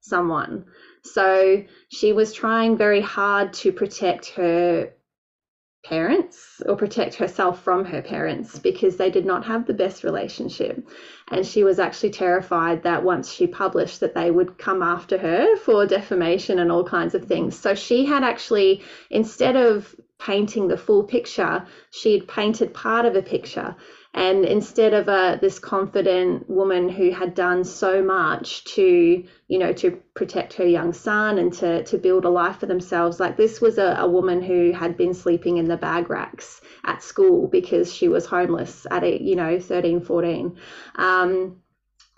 someone. 0.00 0.64
So 1.04 1.64
she 1.88 2.12
was 2.12 2.32
trying 2.32 2.76
very 2.76 3.00
hard 3.00 3.54
to 3.54 3.72
protect 3.72 4.30
her 4.30 4.92
parents 5.88 6.60
or 6.66 6.76
protect 6.76 7.14
herself 7.14 7.62
from 7.62 7.84
her 7.86 8.02
parents 8.02 8.58
because 8.58 8.96
they 8.96 9.10
did 9.10 9.24
not 9.24 9.44
have 9.46 9.66
the 9.66 9.72
best 9.72 10.04
relationship. 10.04 10.86
And 11.28 11.46
she 11.46 11.64
was 11.64 11.78
actually 11.78 12.10
terrified 12.10 12.82
that 12.82 13.04
once 13.04 13.32
she 13.32 13.46
published 13.46 14.00
that 14.00 14.14
they 14.14 14.30
would 14.30 14.58
come 14.58 14.82
after 14.82 15.16
her 15.16 15.56
for 15.56 15.86
defamation 15.86 16.58
and 16.58 16.70
all 16.70 16.84
kinds 16.84 17.14
of 17.14 17.24
things. 17.24 17.58
So 17.58 17.74
she 17.74 18.04
had 18.04 18.22
actually 18.22 18.82
instead 19.08 19.56
of 19.56 19.94
painting 20.18 20.68
the 20.68 20.76
full 20.76 21.04
picture 21.04 21.64
she'd 21.90 22.26
painted 22.28 22.74
part 22.74 23.06
of 23.06 23.14
a 23.14 23.22
picture 23.22 23.74
and 24.18 24.44
instead 24.44 24.94
of 24.94 25.06
a 25.06 25.38
this 25.40 25.60
confident 25.60 26.50
woman 26.50 26.88
who 26.88 27.12
had 27.12 27.36
done 27.36 27.62
so 27.62 28.02
much 28.02 28.64
to 28.64 29.24
you 29.46 29.58
know 29.58 29.72
to 29.72 29.92
protect 30.14 30.54
her 30.54 30.66
young 30.66 30.92
son 30.92 31.38
and 31.38 31.52
to 31.52 31.84
to 31.84 31.96
build 31.96 32.24
a 32.24 32.28
life 32.28 32.58
for 32.58 32.66
themselves 32.66 33.20
like 33.20 33.36
this 33.36 33.60
was 33.60 33.78
a, 33.78 33.96
a 34.00 34.08
woman 34.08 34.42
who 34.42 34.72
had 34.72 34.96
been 34.96 35.14
sleeping 35.14 35.58
in 35.58 35.68
the 35.68 35.76
bag 35.76 36.10
racks 36.10 36.60
at 36.84 37.00
school 37.00 37.46
because 37.46 37.94
she 37.94 38.08
was 38.08 38.26
homeless 38.26 38.88
at 38.90 39.04
a 39.04 39.22
you 39.22 39.36
know 39.36 39.60
13 39.60 40.00
14 40.00 40.58
um, 40.96 41.56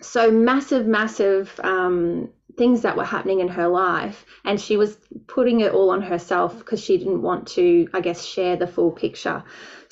so 0.01 0.31
massive 0.31 0.87
massive 0.87 1.59
um, 1.63 2.29
things 2.57 2.81
that 2.81 2.97
were 2.97 3.05
happening 3.05 3.39
in 3.39 3.47
her 3.47 3.67
life 3.67 4.25
and 4.45 4.59
she 4.59 4.77
was 4.77 4.97
putting 5.27 5.61
it 5.61 5.73
all 5.73 5.89
on 5.89 6.01
herself 6.01 6.57
because 6.59 6.83
she 6.83 6.97
didn't 6.97 7.21
want 7.21 7.47
to 7.47 7.87
i 7.93 8.01
guess 8.01 8.25
share 8.25 8.55
the 8.55 8.67
full 8.67 8.91
picture 8.91 9.43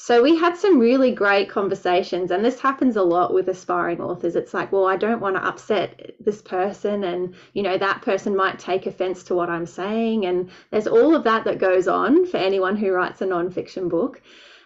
so 0.02 0.24
we 0.24 0.38
had 0.38 0.56
some 0.56 0.80
really 0.80 1.12
great 1.12 1.50
conversations, 1.50 2.32
and 2.32 2.44
this 2.44 2.62
happens 2.62 2.96
a 2.96 3.04
lot 3.04 3.34
with 3.34 3.50
aspiring 3.50 4.00
authors. 4.00 4.38
It's 4.38 4.54
like, 4.54 4.72
well, 4.72 4.88
I 4.88 4.96
don't 4.96 5.20
want 5.20 5.36
to 5.36 5.46
upset 5.46 6.14
this 6.22 6.42
person, 6.42 7.04
and 7.04 7.36
you 7.52 7.62
know, 7.62 7.78
that 7.78 8.02
person 8.02 8.34
might 8.34 8.60
take 8.60 8.86
offense 8.86 9.24
to 9.24 9.36
what 9.36 9.50
I'm 9.50 9.66
saying. 9.66 10.26
And 10.26 10.52
there's 10.72 10.88
all 10.88 11.16
of 11.16 11.26
that 11.26 11.44
that 11.44 11.58
goes 11.58 11.90
on 11.90 12.26
for 12.28 12.38
anyone 12.38 12.78
who 12.78 12.94
writes 12.94 13.22
a 13.22 13.26
nonfiction 13.26 13.90
book. 13.90 14.22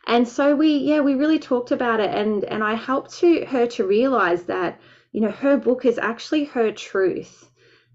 And 0.06 0.28
so 0.28 0.56
we, 0.56 0.78
yeah, 0.78 1.00
we 1.00 1.16
really 1.16 1.40
talked 1.40 1.72
about 1.72 2.00
it, 2.00 2.12
and 2.12 2.44
and 2.44 2.64
I 2.64 2.76
helped 2.76 3.16
to, 3.22 3.44
her 3.46 3.66
to 3.66 3.88
realize 3.88 4.44
that, 4.44 4.80
you 5.14 5.22
know, 5.22 5.32
her 5.32 5.58
book 5.58 5.84
is 5.84 5.98
actually 5.98 6.44
her 6.44 6.72
truth. 6.72 7.50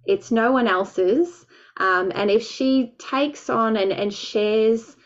It's 0.06 0.30
no 0.30 0.52
one 0.52 0.66
else's. 0.66 1.46
Um, 1.76 2.10
and 2.14 2.30
if 2.30 2.42
she 2.42 2.94
takes 2.98 3.48
on 3.48 3.76
and, 3.76 3.92
and 3.92 4.12
shares 4.12 4.96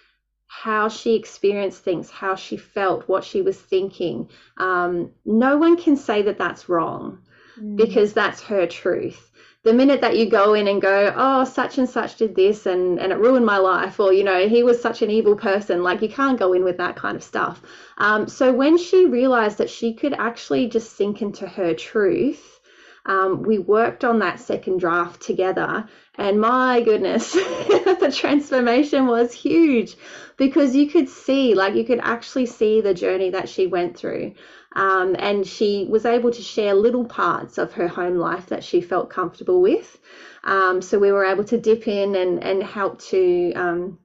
how 0.47 0.87
she 0.89 1.15
experienced 1.15 1.83
things, 1.83 2.11
how 2.11 2.35
she 2.35 2.59
felt, 2.59 3.09
what 3.09 3.25
she 3.25 3.41
was 3.41 3.59
thinking. 3.59 4.29
Um, 4.59 5.11
no 5.25 5.57
one 5.57 5.77
can 5.77 5.97
say 5.97 6.23
that 6.23 6.37
that's 6.37 6.69
wrong 6.69 7.21
mm. 7.59 7.75
because 7.75 8.13
that's 8.13 8.43
her 8.43 8.67
truth. 8.67 9.31
The 9.65 9.73
minute 9.73 10.03
that 10.03 10.17
you 10.17 10.29
go 10.29 10.53
in 10.53 10.69
and 10.69 10.83
go, 10.83 11.13
oh, 11.17 11.45
such 11.45 11.79
and 11.79 11.89
such 11.89 12.17
did 12.17 12.35
this 12.35 12.67
and, 12.67 13.01
and 13.01 13.13
it 13.13 13.19
ruined 13.19 13.47
my 13.47 13.59
life, 13.59 13.99
or, 13.99 14.13
you 14.13 14.25
know, 14.25 14.47
he 14.47 14.63
was 14.63 14.81
such 14.81 15.01
an 15.01 15.11
evil 15.11 15.37
person, 15.37 15.83
like 15.83 16.03
you 16.03 16.09
can't 16.09 16.39
go 16.39 16.53
in 16.53 16.65
with 16.65 16.77
that 16.77 16.97
kind 16.97 17.17
of 17.17 17.23
stuff. 17.23 17.63
Um, 17.97 18.29
so 18.29 18.53
when 18.53 18.77
she 18.77 19.07
realized 19.07 19.59
that 19.59 19.71
she 19.71 19.95
could 19.95 20.13
actually 20.13 20.69
just 20.69 20.97
sink 20.97 21.23
into 21.23 21.47
her 21.47 21.75
truth, 21.75 22.61
um, 23.07 23.43
we 23.43 23.59
worked 23.59 24.05
on 24.05 24.21
that 24.21 24.41
second 24.41 24.79
draft 24.79 25.21
together 25.21 25.89
and 26.17 26.41
my 26.41 26.83
goodness, 26.83 27.33
the 27.33 28.13
transformation 28.15 29.07
was 29.07 29.33
huge 29.33 29.97
because 30.37 30.77
you 30.77 30.91
could 30.91 31.09
see, 31.09 31.55
like, 31.55 31.75
you 31.75 31.85
could 31.85 32.01
actually 32.03 32.47
see 32.47 32.83
the 32.83 32.93
journey 32.93 33.31
that 33.31 33.49
she 33.49 33.67
went 33.67 33.97
through. 33.97 34.35
Um, 34.75 35.17
and 35.19 35.47
she 35.47 35.87
was 35.89 36.05
able 36.05 36.31
to 36.31 36.43
share 36.43 36.75
little 36.75 37.05
parts 37.05 37.57
of 37.59 37.73
her 37.75 37.89
home 37.89 38.17
life 38.17 38.47
that 38.47 38.65
she 38.65 38.81
felt 38.83 39.11
comfortable 39.11 39.63
with. 39.63 39.99
Um, 40.45 40.83
so 40.83 40.99
we 40.99 41.13
were 41.13 41.25
able 41.25 41.45
to 41.45 41.59
dip 41.59 41.89
in 41.89 42.15
and, 42.15 42.43
and 42.43 42.63
help 42.63 43.01
to 43.03 43.53
um, 43.55 43.99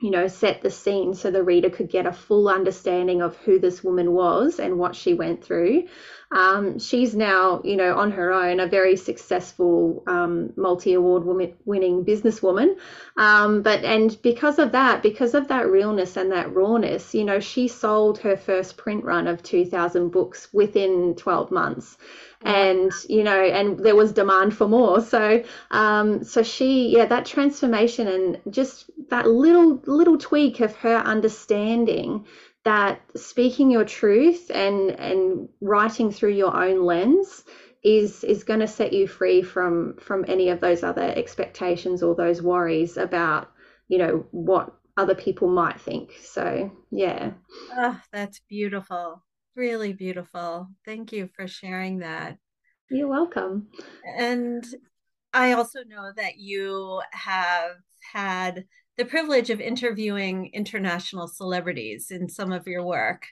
you 0.00 0.10
know, 0.10 0.28
set 0.28 0.60
the 0.60 0.70
scene 0.70 1.14
so 1.14 1.30
the 1.30 1.42
reader 1.42 1.70
could 1.70 1.88
get 1.88 2.04
a 2.04 2.12
full 2.12 2.48
understanding 2.48 3.22
of 3.22 3.36
who 3.38 3.58
this 3.58 3.82
woman 3.82 4.12
was 4.12 4.58
and 4.58 4.78
what 4.78 4.94
she 4.94 5.14
went 5.14 5.42
through. 5.42 5.86
Um, 6.34 6.80
she's 6.80 7.14
now, 7.14 7.62
you 7.62 7.76
know, 7.76 7.96
on 7.96 8.10
her 8.10 8.32
own, 8.32 8.58
a 8.58 8.66
very 8.66 8.96
successful 8.96 10.02
um, 10.08 10.52
multi-award 10.56 11.24
winning 11.64 12.04
businesswoman. 12.04 12.76
Um, 13.16 13.62
but 13.62 13.84
and 13.84 14.20
because 14.20 14.58
of 14.58 14.72
that, 14.72 15.00
because 15.00 15.34
of 15.34 15.46
that 15.48 15.68
realness 15.68 16.16
and 16.16 16.32
that 16.32 16.52
rawness, 16.52 17.14
you 17.14 17.24
know, 17.24 17.38
she 17.38 17.68
sold 17.68 18.18
her 18.18 18.36
first 18.36 18.76
print 18.76 19.04
run 19.04 19.28
of 19.28 19.44
2,000 19.44 20.08
books 20.10 20.48
within 20.52 21.14
12 21.14 21.52
months. 21.52 21.96
And 22.42 22.92
you 23.08 23.22
know 23.22 23.42
and 23.42 23.78
there 23.78 23.96
was 23.96 24.12
demand 24.12 24.54
for 24.54 24.68
more. 24.68 25.00
So 25.00 25.42
um 25.70 26.24
so 26.24 26.42
she 26.42 26.90
yeah 26.90 27.06
that 27.06 27.24
transformation 27.24 28.06
and 28.06 28.40
just 28.50 28.90
that 29.08 29.26
little 29.26 29.80
little 29.86 30.18
tweak 30.18 30.60
of 30.60 30.76
her 30.76 30.96
understanding 30.96 32.26
that 32.64 33.00
speaking 33.14 33.70
your 33.70 33.84
truth 33.84 34.50
and 34.50 34.90
and 34.90 35.48
writing 35.60 36.10
through 36.10 36.32
your 36.32 36.56
own 36.56 36.84
lens 36.84 37.44
is 37.82 38.24
is 38.24 38.44
going 38.44 38.60
to 38.60 38.66
set 38.68 38.92
you 38.92 39.06
free 39.06 39.42
from 39.42 39.96
from 40.00 40.24
any 40.28 40.48
of 40.48 40.60
those 40.60 40.82
other 40.82 41.12
expectations 41.16 42.02
or 42.02 42.14
those 42.14 42.42
worries 42.42 42.96
about 42.96 43.52
you 43.88 43.98
know 43.98 44.26
what 44.30 44.74
other 44.96 45.14
people 45.14 45.48
might 45.48 45.80
think 45.80 46.12
so 46.22 46.70
yeah 46.90 47.32
oh 47.72 48.00
that's 48.12 48.40
beautiful 48.48 49.22
really 49.56 49.92
beautiful. 49.92 50.68
Thank 50.84 51.12
you 51.12 51.28
for 51.34 51.46
sharing 51.46 51.98
that. 51.98 52.38
You're 52.90 53.08
welcome. 53.08 53.68
And 54.18 54.64
I 55.32 55.52
also 55.52 55.80
know 55.84 56.12
that 56.16 56.38
you 56.38 57.00
have 57.12 57.72
had 58.12 58.66
the 58.96 59.04
privilege 59.04 59.50
of 59.50 59.60
interviewing 59.60 60.50
international 60.52 61.28
celebrities 61.28 62.10
in 62.10 62.28
some 62.28 62.52
of 62.52 62.66
your 62.66 62.84
work. 62.84 63.26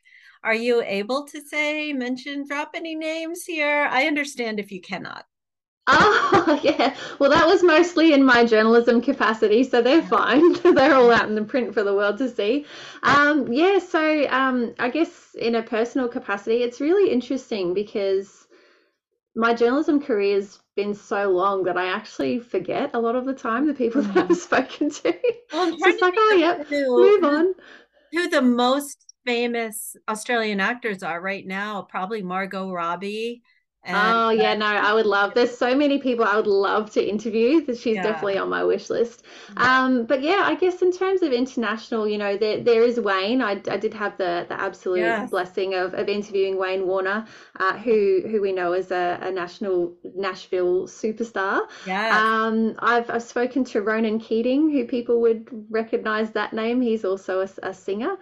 Are 0.44 0.55
you 0.55 0.83
able 0.83 1.27
to 1.29 1.40
say, 1.40 1.92
mention, 1.92 2.46
drop 2.46 2.72
any 2.75 2.96
names 2.96 3.44
here? 3.44 3.87
I 3.90 4.07
understand 4.07 4.59
if 4.59 4.72
you 4.72 4.81
cannot. 4.81 5.25
Oh, 5.88 6.61
yeah. 6.64 6.96
Well, 7.18 7.31
that 7.31 7.46
was 7.46 7.62
mostly 7.62 8.12
in 8.12 8.25
my 8.25 8.44
journalism 8.44 9.01
capacity, 9.01 9.64
so 9.64 9.83
they're 9.83 10.03
fine. 10.03 10.53
they're 10.75 10.94
all 10.94 11.11
out 11.11 11.29
in 11.29 11.35
the 11.35 11.44
print 11.44 11.75
for 11.75 11.83
the 11.83 11.94
world 11.94 12.18
to 12.18 12.29
see. 12.29 12.66
Um, 13.03 13.53
yeah, 13.53 13.79
so 13.79 14.29
um, 14.31 14.75
I 14.79 14.88
guess 14.90 15.35
in 15.38 15.57
a 15.57 15.62
personal 15.62 16.09
capacity, 16.09 16.62
it's 16.62 16.81
really 16.81 17.11
interesting 17.11 17.75
because 17.75 18.41
my 19.35 19.55
journalism 19.55 20.01
career 20.01 20.37
has 20.37 20.61
been 20.77 20.95
so 20.95 21.31
long 21.31 21.64
that 21.64 21.77
I 21.77 21.87
actually 21.87 22.38
forget 22.38 22.90
a 22.95 23.01
lot 23.01 23.16
of 23.16 23.25
the 23.25 23.35
time 23.35 23.66
the 23.66 23.75
people 23.75 24.03
that 24.03 24.16
I've 24.16 24.29
mm. 24.29 24.37
spoken 24.37 24.90
to. 24.90 25.14
Well, 25.53 25.73
it's 25.73 25.83
just 25.83 26.03
like, 26.03 26.14
oh, 26.16 26.37
yep, 26.38 26.66
who, 26.66 27.21
move 27.21 27.25
on. 27.25 27.55
Who 28.12 28.29
the 28.29 28.42
most 28.42 29.14
famous 29.25 29.97
Australian 30.09 30.61
actors 30.61 31.03
are 31.03 31.21
right 31.21 31.47
now? 31.47 31.83
Probably 31.83 32.23
Margot 32.23 32.71
Robbie 32.71 33.42
And, 33.85 33.97
oh 33.97 34.31
yeah, 34.31 34.55
no, 34.55 34.66
I 34.66 34.92
would 34.95 35.07
love. 35.07 35.35
There's 35.35 35.57
so 35.57 35.75
many 35.75 35.99
people 35.99 36.25
I 36.25 36.37
would 36.37 36.47
love 36.47 36.92
to 36.92 37.05
interview. 37.05 37.66
She's 37.75 37.97
yeah. 37.97 38.05
definitely 38.05 38.38
on 38.38 38.49
my 38.49 38.62
wish 38.62 38.88
list. 38.88 39.25
Yeah. 39.57 39.85
Um, 39.85 40.07
but 40.07 40.23
yeah, 40.23 40.42
I 40.45 40.55
guess 40.55 40.83
in 40.83 40.92
terms 40.92 41.21
of 41.23 41.33
international, 41.33 42.07
you 42.07 42.16
know, 42.16 42.37
there 42.37 42.61
there 42.61 42.85
is 42.85 43.01
Wayne. 43.01 43.42
I, 43.42 43.61
I 43.68 43.77
did 43.79 43.92
have 43.95 44.16
the 44.18 44.47
the 44.49 44.61
absolute 44.61 45.01
yes. 45.01 45.31
blessing 45.31 45.75
of, 45.75 45.95
of 45.95 46.09
interviewing 46.09 46.59
Wayne 46.59 46.87
Warner, 46.87 47.27
uh, 47.59 47.77
who 47.79 48.23
who 48.31 48.40
we 48.40 48.53
know 48.53 48.73
as 48.73 48.92
a, 48.92 49.18
a 49.21 49.33
national 49.33 49.95
Nashville 50.14 50.87
superstar. 50.87 51.62
Yeah. 51.85 52.16
Um, 52.16 52.77
I've 52.79 53.11
I've 53.11 53.25
spoken 53.25 53.64
to 53.64 53.83
Ronan 53.83 54.21
Keating, 54.21 54.71
who 54.71 54.87
people 54.87 55.21
would 55.23 55.49
recognize 55.71 56.31
that 56.33 56.53
name. 56.53 56.81
He's 56.81 57.05
also 57.05 57.40
a, 57.40 57.49
a 57.64 57.75
singer. 57.75 58.16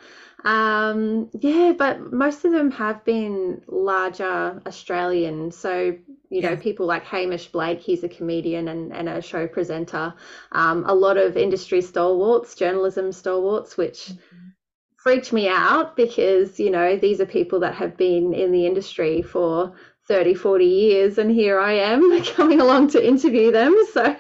Um, 0.44 1.29
yeah, 1.38 1.72
but 1.76 2.12
most 2.12 2.44
of 2.44 2.53
them 2.53 2.70
have 2.72 3.05
been 3.05 3.62
larger 3.66 4.62
Australian. 4.66 5.50
So, 5.50 5.96
you 6.31 6.40
know, 6.40 6.57
people 6.57 6.87
like 6.87 7.05
Hamish 7.05 7.48
Blake, 7.48 7.81
he's 7.81 8.05
a 8.05 8.09
comedian 8.09 8.68
and, 8.68 8.92
and 8.92 9.09
a 9.09 9.20
show 9.20 9.46
presenter. 9.46 10.14
Um, 10.53 10.85
a 10.87 10.94
lot 10.94 11.16
of 11.16 11.37
industry 11.37 11.83
stalwarts, 11.83 12.55
journalism 12.55 13.12
stalwarts, 13.12 13.76
which 13.76 14.07
mm-hmm. 14.07 14.48
freaked 14.96 15.33
me 15.33 15.48
out 15.48 15.96
because, 15.96 16.59
you 16.59 16.70
know, 16.70 16.96
these 16.96 17.20
are 17.20 17.26
people 17.26 17.61
that 17.61 17.74
have 17.74 17.96
been 17.96 18.33
in 18.33 18.53
the 18.53 18.66
industry 18.66 19.22
for 19.22 19.74
30, 20.11 20.35
40 20.35 20.64
years, 20.64 21.18
and 21.18 21.31
here 21.31 21.61
I 21.61 21.75
am 21.75 22.20
coming 22.35 22.61
along 22.61 22.88
to 22.90 23.07
interview 23.07 23.53
them. 23.53 23.77
So 23.90 24.16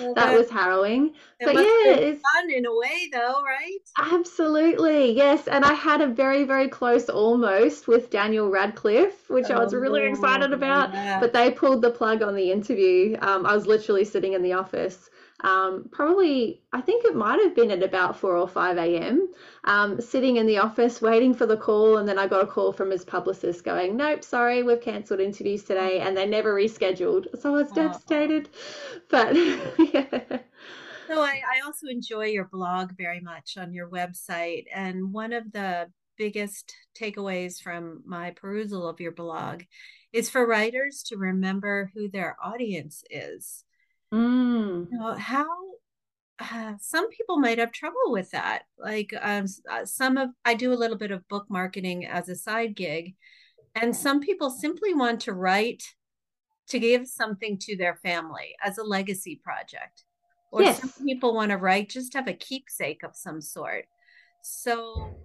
well, 0.00 0.14
that 0.14 0.38
was 0.38 0.48
harrowing. 0.50 1.14
But 1.40 1.54
yeah, 1.54 1.94
it's 1.94 2.22
fun 2.34 2.50
in 2.50 2.64
a 2.66 2.74
way, 2.74 3.10
though, 3.12 3.42
right? 3.42 3.78
Absolutely, 3.98 5.12
yes. 5.12 5.48
And 5.48 5.64
I 5.64 5.74
had 5.74 6.00
a 6.00 6.06
very, 6.06 6.44
very 6.44 6.68
close 6.68 7.08
almost 7.08 7.88
with 7.88 8.10
Daniel 8.10 8.50
Radcliffe, 8.50 9.28
which 9.28 9.46
oh, 9.50 9.56
I 9.56 9.58
was 9.64 9.74
really 9.74 10.04
excited 10.04 10.52
about. 10.52 10.94
Yeah. 10.94 11.20
But 11.20 11.32
they 11.32 11.50
pulled 11.50 11.82
the 11.82 11.90
plug 11.90 12.22
on 12.22 12.34
the 12.34 12.50
interview. 12.50 13.16
Um, 13.20 13.44
I 13.44 13.54
was 13.54 13.66
literally 13.66 14.04
sitting 14.04 14.32
in 14.34 14.42
the 14.42 14.54
office 14.54 15.10
um, 15.42 15.88
probably, 15.90 16.62
I 16.72 16.80
think 16.80 17.04
it 17.04 17.14
might 17.14 17.40
have 17.42 17.54
been 17.54 17.70
at 17.70 17.82
about 17.82 18.16
4 18.16 18.36
or 18.36 18.48
5 18.48 18.76
a.m., 18.78 19.32
um, 19.64 20.00
sitting 20.00 20.36
in 20.36 20.46
the 20.46 20.58
office 20.58 21.02
waiting 21.02 21.34
for 21.34 21.46
the 21.46 21.56
call. 21.56 21.98
And 21.98 22.08
then 22.08 22.18
I 22.18 22.26
got 22.26 22.44
a 22.44 22.46
call 22.46 22.72
from 22.72 22.90
his 22.90 23.04
publicist 23.04 23.64
going, 23.64 23.96
Nope, 23.96 24.24
sorry, 24.24 24.62
we've 24.62 24.80
cancelled 24.80 25.20
interviews 25.20 25.64
today. 25.64 26.00
And 26.00 26.16
they 26.16 26.26
never 26.26 26.54
rescheduled. 26.54 27.38
So 27.40 27.54
I 27.54 27.62
was 27.62 27.72
devastated. 27.72 28.48
But 29.10 29.34
yeah. 29.92 30.38
So 31.08 31.20
I, 31.20 31.42
I 31.56 31.66
also 31.66 31.88
enjoy 31.88 32.26
your 32.26 32.46
blog 32.46 32.92
very 32.96 33.20
much 33.20 33.56
on 33.58 33.74
your 33.74 33.88
website. 33.88 34.64
And 34.72 35.12
one 35.12 35.32
of 35.32 35.52
the 35.52 35.90
biggest 36.16 36.74
takeaways 36.98 37.60
from 37.60 38.02
my 38.06 38.30
perusal 38.30 38.88
of 38.88 39.00
your 39.00 39.12
blog 39.12 39.62
is 40.12 40.30
for 40.30 40.46
writers 40.46 41.02
to 41.08 41.16
remember 41.16 41.90
who 41.94 42.08
their 42.08 42.36
audience 42.42 43.02
is. 43.10 43.64
Mm. 44.12 44.88
You 44.90 44.98
know, 44.98 45.14
how 45.14 45.46
uh, 46.38 46.74
some 46.80 47.08
people 47.10 47.38
might 47.38 47.58
have 47.58 47.72
trouble 47.72 48.08
with 48.08 48.30
that. 48.32 48.62
Like 48.78 49.14
um, 49.20 49.46
uh, 49.70 49.84
some 49.84 50.16
of, 50.16 50.30
I 50.44 50.54
do 50.54 50.72
a 50.72 50.74
little 50.74 50.98
bit 50.98 51.10
of 51.10 51.26
book 51.28 51.46
marketing 51.48 52.06
as 52.06 52.28
a 52.28 52.36
side 52.36 52.74
gig, 52.74 53.14
and 53.74 53.96
some 53.96 54.20
people 54.20 54.50
simply 54.50 54.92
want 54.94 55.20
to 55.22 55.32
write 55.32 55.82
to 56.68 56.78
give 56.78 57.06
something 57.06 57.58
to 57.58 57.76
their 57.76 57.96
family 57.96 58.54
as 58.62 58.78
a 58.78 58.84
legacy 58.84 59.40
project. 59.42 60.04
Or 60.50 60.62
yes. 60.62 60.80
some 60.80 61.06
people 61.06 61.34
want 61.34 61.50
to 61.50 61.56
write 61.56 61.88
just 61.88 62.12
have 62.14 62.28
a 62.28 62.34
keepsake 62.34 63.02
of 63.02 63.16
some 63.16 63.40
sort. 63.40 63.86
So 64.42 65.16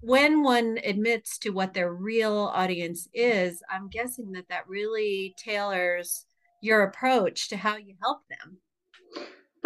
when 0.00 0.42
one 0.42 0.78
admits 0.84 1.38
to 1.38 1.50
what 1.50 1.74
their 1.74 1.92
real 1.92 2.50
audience 2.54 3.08
is, 3.12 3.62
I'm 3.68 3.88
guessing 3.88 4.32
that 4.32 4.48
that 4.48 4.68
really 4.68 5.34
tailors 5.36 6.26
your 6.60 6.82
approach 6.82 7.48
to 7.48 7.56
how 7.56 7.76
you 7.76 7.96
help 8.02 8.22
them. 8.28 8.58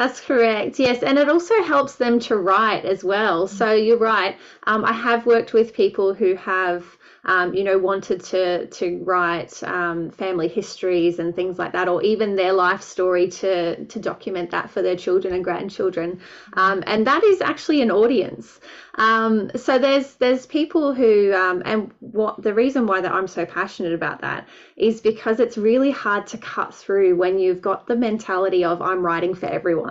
That's 0.01 0.19
correct. 0.19 0.79
Yes. 0.79 1.03
And 1.03 1.19
it 1.19 1.29
also 1.29 1.63
helps 1.63 1.97
them 1.97 2.21
to 2.21 2.37
write 2.37 2.87
as 2.87 3.05
well. 3.05 3.47
So 3.47 3.67
mm-hmm. 3.67 3.85
you're 3.85 3.99
right. 3.99 4.39
Um, 4.63 4.83
I 4.83 4.95
have 4.95 5.27
worked 5.27 5.53
with 5.53 5.75
people 5.75 6.15
who 6.15 6.37
have 6.37 6.87
um, 7.25 7.53
you 7.55 7.65
know, 7.65 7.79
wanted 7.79 8.23
to 8.25 8.67
to 8.67 8.99
write 9.05 9.63
um, 9.65 10.11
family 10.11 10.49
histories 10.49 11.19
and 11.19 11.35
things 11.35 11.59
like 11.59 11.73
that, 11.73 11.89
or 11.89 12.03
even 12.03 12.35
their 12.35 12.53
life 12.53 12.83
story 12.83 13.29
to 13.29 13.85
to 13.85 13.99
document 13.99 14.51
that 14.51 14.71
for 14.71 14.81
their 14.81 14.97
children 14.97 15.35
and 15.35 15.45
grandchildren, 15.45 16.21
um, 16.55 16.83
and 16.87 17.07
that 17.07 17.23
is 17.23 17.41
actually 17.43 17.83
an 17.83 17.91
audience. 17.91 18.61
Um, 18.95 19.51
so 19.55 19.79
there's 19.79 20.15
there's 20.15 20.47
people 20.47 20.95
who, 20.95 21.33
um, 21.35 21.63
and 21.67 21.93
what 22.01 22.43
the 22.43 22.55
reason 22.55 22.87
why 22.87 23.03
that 23.03 23.13
I'm 23.13 23.29
so 23.29 23.45
passionate 23.45 23.93
about 23.93 24.23
that 24.23 24.49
is 24.77 25.01
because 25.01 25.41
it's 25.41 25.59
really 25.59 25.91
hard 25.91 26.27
to 26.29 26.39
cut 26.39 26.75
through 26.75 27.17
when 27.17 27.39
you've 27.39 27.61
got 27.61 27.87
the 27.87 27.97
mentality 27.97 28.65
of 28.65 28.81
I'm 28.81 29.05
writing 29.05 29.35
for 29.35 29.47
everyone. 29.47 29.90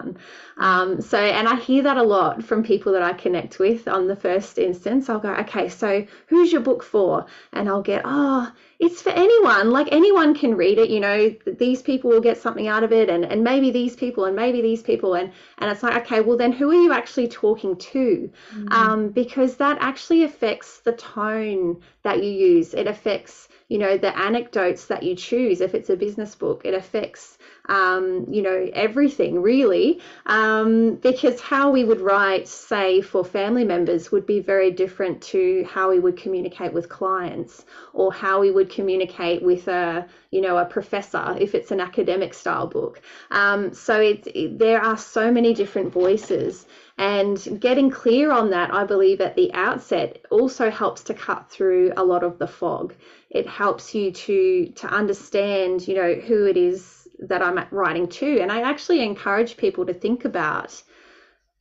Um, 0.57 1.01
so, 1.01 1.17
and 1.17 1.47
I 1.47 1.55
hear 1.55 1.83
that 1.83 1.97
a 1.97 2.03
lot 2.03 2.43
from 2.43 2.63
people 2.63 2.93
that 2.93 3.01
I 3.01 3.13
connect 3.13 3.59
with 3.59 3.87
on 3.87 4.07
the 4.07 4.15
first 4.15 4.57
instance. 4.57 5.09
I'll 5.09 5.19
go, 5.19 5.33
okay, 5.35 5.69
so 5.69 6.05
who's 6.27 6.51
your 6.51 6.61
book 6.61 6.83
for? 6.83 7.25
And 7.53 7.69
I'll 7.69 7.81
get, 7.81 8.01
oh, 8.05 8.51
it's 8.79 9.01
for 9.01 9.09
anyone. 9.09 9.71
Like 9.71 9.89
anyone 9.91 10.33
can 10.33 10.55
read 10.55 10.79
it. 10.79 10.89
You 10.89 11.01
know, 11.01 11.35
these 11.45 11.81
people 11.81 12.09
will 12.09 12.21
get 12.21 12.37
something 12.37 12.67
out 12.67 12.83
of 12.83 12.93
it, 12.93 13.09
and 13.09 13.25
and 13.25 13.43
maybe 13.43 13.71
these 13.71 13.95
people, 13.95 14.25
and 14.25 14.35
maybe 14.35 14.61
these 14.61 14.81
people, 14.81 15.15
and 15.15 15.31
and 15.57 15.69
it's 15.69 15.83
like, 15.83 16.05
okay, 16.05 16.21
well 16.21 16.37
then 16.37 16.53
who 16.53 16.69
are 16.71 16.81
you 16.81 16.93
actually 16.93 17.27
talking 17.27 17.75
to? 17.75 18.31
Mm-hmm. 18.53 18.67
Um, 18.71 19.09
because 19.09 19.57
that 19.57 19.77
actually 19.81 20.23
affects 20.23 20.79
the 20.79 20.93
tone 20.93 21.81
that 22.09 22.23
you 22.23 22.31
use. 22.31 22.73
It 22.73 22.87
affects 22.87 23.47
you 23.69 23.77
know 23.77 23.97
the 23.97 24.17
anecdotes 24.17 24.85
that 24.87 25.03
you 25.03 25.15
choose 25.15 25.61
if 25.61 25.75
it's 25.75 25.91
a 25.91 25.95
business 25.95 26.33
book 26.33 26.61
it 26.65 26.73
affects 26.73 27.37
um, 27.69 28.25
you 28.29 28.41
know, 28.41 28.69
everything 28.73 29.41
really, 29.41 30.01
um, 30.25 30.95
because 30.95 31.39
how 31.39 31.69
we 31.69 31.83
would 31.83 32.01
write, 32.01 32.47
say, 32.47 32.99
for 32.99 33.23
family 33.23 33.63
members 33.63 34.11
would 34.11 34.25
be 34.25 34.39
very 34.39 34.71
different 34.71 35.21
to 35.21 35.63
how 35.69 35.91
we 35.91 35.99
would 35.99 36.17
communicate 36.17 36.73
with 36.73 36.89
clients 36.89 37.65
or 37.93 38.11
how 38.11 38.41
we 38.41 38.49
would 38.49 38.71
communicate 38.71 39.43
with 39.43 39.67
a, 39.67 40.05
you 40.31 40.41
know, 40.41 40.57
a 40.57 40.65
professor 40.65 41.37
if 41.39 41.53
it's 41.53 41.69
an 41.69 41.79
academic 41.79 42.33
style 42.33 42.65
book. 42.65 43.01
Um, 43.29 43.71
so 43.73 44.01
it's, 44.01 44.27
it, 44.33 44.57
there 44.57 44.81
are 44.81 44.97
so 44.97 45.31
many 45.31 45.53
different 45.53 45.93
voices. 45.93 46.65
And 46.99 47.61
getting 47.61 47.89
clear 47.89 48.29
on 48.29 48.49
that, 48.49 48.73
I 48.73 48.83
believe, 48.83 49.21
at 49.21 49.37
the 49.37 49.53
outset 49.53 50.25
also 50.29 50.69
helps 50.69 51.01
to 51.03 51.13
cut 51.13 51.49
through 51.49 51.93
a 51.95 52.03
lot 52.03 52.25
of 52.25 52.37
the 52.39 52.47
fog. 52.47 52.93
It 53.29 53.47
helps 53.47 53.95
you 53.95 54.11
to 54.11 54.65
to 54.75 54.87
understand, 54.87 55.87
you 55.87 55.95
know, 55.95 56.13
who 56.13 56.45
it 56.45 56.57
is 56.57 57.07
that 57.19 57.41
I'm 57.41 57.65
writing 57.71 58.09
to. 58.09 58.41
And 58.41 58.51
I 58.51 58.63
actually 58.63 59.01
encourage 59.01 59.55
people 59.55 59.85
to 59.85 59.93
think 59.93 60.25
about, 60.25 60.83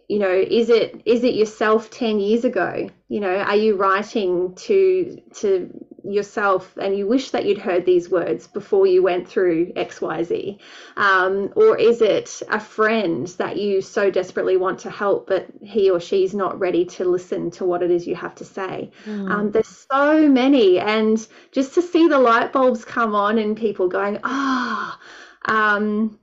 you 0.08 0.18
know, 0.18 0.32
is 0.32 0.70
it 0.70 1.02
is 1.04 1.22
it 1.22 1.34
yourself 1.34 1.90
10 1.90 2.18
years 2.18 2.44
ago? 2.44 2.88
You 3.08 3.20
know, 3.20 3.36
are 3.36 3.56
you 3.56 3.76
writing 3.76 4.54
to 4.54 5.20
to 5.34 5.70
yourself 6.02 6.74
and 6.80 6.96
you 6.96 7.06
wish 7.06 7.30
that 7.32 7.44
you'd 7.44 7.58
heard 7.58 7.84
these 7.84 8.08
words 8.08 8.46
before 8.46 8.86
you 8.86 9.02
went 9.02 9.28
through 9.28 9.72
XYZ? 9.74 10.58
Um, 10.96 11.52
or 11.54 11.76
is 11.76 12.00
it 12.00 12.42
a 12.48 12.58
friend 12.58 13.26
that 13.38 13.58
you 13.58 13.82
so 13.82 14.10
desperately 14.10 14.56
want 14.56 14.78
to 14.80 14.90
help, 14.90 15.26
but 15.26 15.46
he 15.62 15.90
or 15.90 16.00
she's 16.00 16.34
not 16.34 16.58
ready 16.58 16.86
to 16.86 17.04
listen 17.04 17.50
to 17.52 17.66
what 17.66 17.82
it 17.82 17.90
is 17.90 18.06
you 18.06 18.14
have 18.14 18.34
to 18.36 18.46
say? 18.46 18.90
Mm. 19.04 19.30
Um, 19.30 19.50
there's 19.50 19.86
so 19.90 20.26
many. 20.26 20.78
And 20.78 21.26
just 21.52 21.74
to 21.74 21.82
see 21.82 22.08
the 22.08 22.18
light 22.18 22.52
bulbs 22.52 22.82
come 22.82 23.14
on 23.14 23.36
and 23.36 23.54
people 23.54 23.88
going, 23.88 24.18
ah, 24.24 24.98
oh, 25.46 25.54
um, 25.54 26.18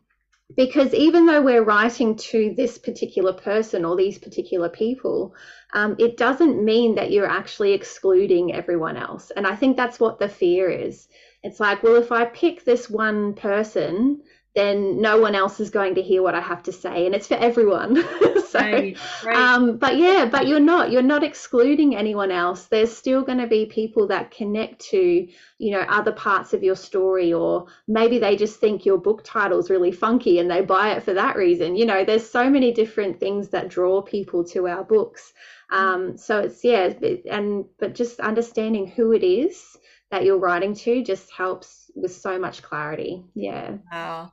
because 0.56 0.94
even 0.94 1.26
though 1.26 1.42
we're 1.42 1.64
writing 1.64 2.16
to 2.16 2.54
this 2.56 2.78
particular 2.78 3.34
person 3.34 3.84
or 3.84 3.96
these 3.96 4.20
particular 4.20 4.70
people, 4.70 5.34
um, 5.74 5.96
it 5.98 6.18
doesn't 6.18 6.64
mean 6.64 6.96
that 6.96 7.12
you're 7.12 7.28
actually 7.30 7.74
excluding 7.74 8.54
everyone 8.54 8.96
else. 8.96 9.32
And 9.36 9.48
I 9.48 9.56
think 9.56 9.76
that's 9.76 10.00
what 10.00 10.20
the 10.20 10.30
fear 10.30 10.70
is. 10.70 11.08
It's 11.44 11.60
like, 11.60 11.84
well, 11.84 11.96
if 11.96 12.12
I 12.12 12.26
pick 12.26 12.64
this 12.64 12.90
one 12.90 13.34
person, 13.34 14.22
then 14.56 15.02
no 15.02 15.20
one 15.20 15.36
else 15.36 15.60
is 15.60 15.70
going 15.70 15.96
to 15.96 16.02
hear 16.02 16.24
what 16.24 16.34
I 16.34 16.40
have 16.40 16.64
to 16.64 16.72
say, 16.72 17.06
and 17.06 17.14
it's 17.14 17.28
for 17.28 17.36
everyone. 17.36 17.96
so, 18.48 18.60
right, 18.60 18.98
right. 19.24 19.36
Um, 19.36 19.78
but 19.78 19.98
yeah, 19.98 20.26
but 20.32 20.48
you're 20.48 20.62
not 20.62 20.92
you're 20.92 21.02
not 21.02 21.24
excluding 21.24 21.96
anyone 21.96 22.32
else. 22.32 22.68
There's 22.68 22.96
still 22.96 23.22
going 23.22 23.40
to 23.40 23.48
be 23.48 23.66
people 23.66 24.08
that 24.08 24.32
connect 24.32 24.80
to 24.92 25.28
you 25.58 25.72
know 25.72 25.82
other 25.82 26.14
parts 26.14 26.54
of 26.54 26.64
your 26.64 26.76
story, 26.76 27.34
or 27.34 27.68
maybe 27.88 28.18
they 28.18 28.38
just 28.38 28.60
think 28.60 28.86
your 28.86 28.98
book 28.98 29.24
title 29.26 29.60
is 29.60 29.70
really 29.70 29.92
funky 29.92 30.40
and 30.40 30.50
they 30.50 30.62
buy 30.62 30.94
it 30.94 31.04
for 31.04 31.14
that 31.14 31.36
reason. 31.36 31.76
You 31.76 31.86
know, 31.86 32.06
there's 32.06 32.30
so 32.30 32.50
many 32.50 32.72
different 32.72 33.20
things 33.20 33.50
that 33.50 33.68
draw 33.68 34.02
people 34.02 34.46
to 34.46 34.68
our 34.68 34.86
books. 34.86 35.34
Um, 35.70 36.18
so 36.18 36.40
it's 36.40 36.64
yeah, 36.64 36.94
and 37.30 37.66
but 37.78 37.94
just 37.94 38.22
understanding 38.22 38.88
who 38.88 39.12
it 39.12 39.24
is 39.24 39.78
that 40.12 40.24
you're 40.24 40.40
writing 40.40 40.74
to 40.76 41.04
just 41.04 41.32
helps 41.32 41.92
with 41.96 42.14
so 42.16 42.40
much 42.40 42.62
clarity. 42.62 43.26
Yeah. 43.34 43.78
Wow. 43.92 44.32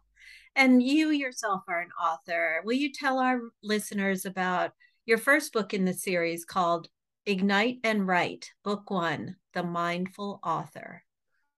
And 0.54 0.82
you 0.82 1.10
yourself 1.10 1.62
are 1.68 1.80
an 1.80 1.90
author. 2.00 2.60
Will 2.64 2.74
you 2.74 2.92
tell 2.92 3.18
our 3.18 3.40
listeners 3.62 4.26
about 4.26 4.72
your 5.06 5.18
first 5.18 5.52
book 5.52 5.72
in 5.72 5.84
the 5.84 5.94
series 5.94 6.44
called 6.44 6.88
Ignite 7.24 7.78
and 7.84 8.06
Write, 8.06 8.52
Book 8.62 8.90
One 8.90 9.36
The 9.54 9.62
Mindful 9.62 10.40
Author? 10.42 11.04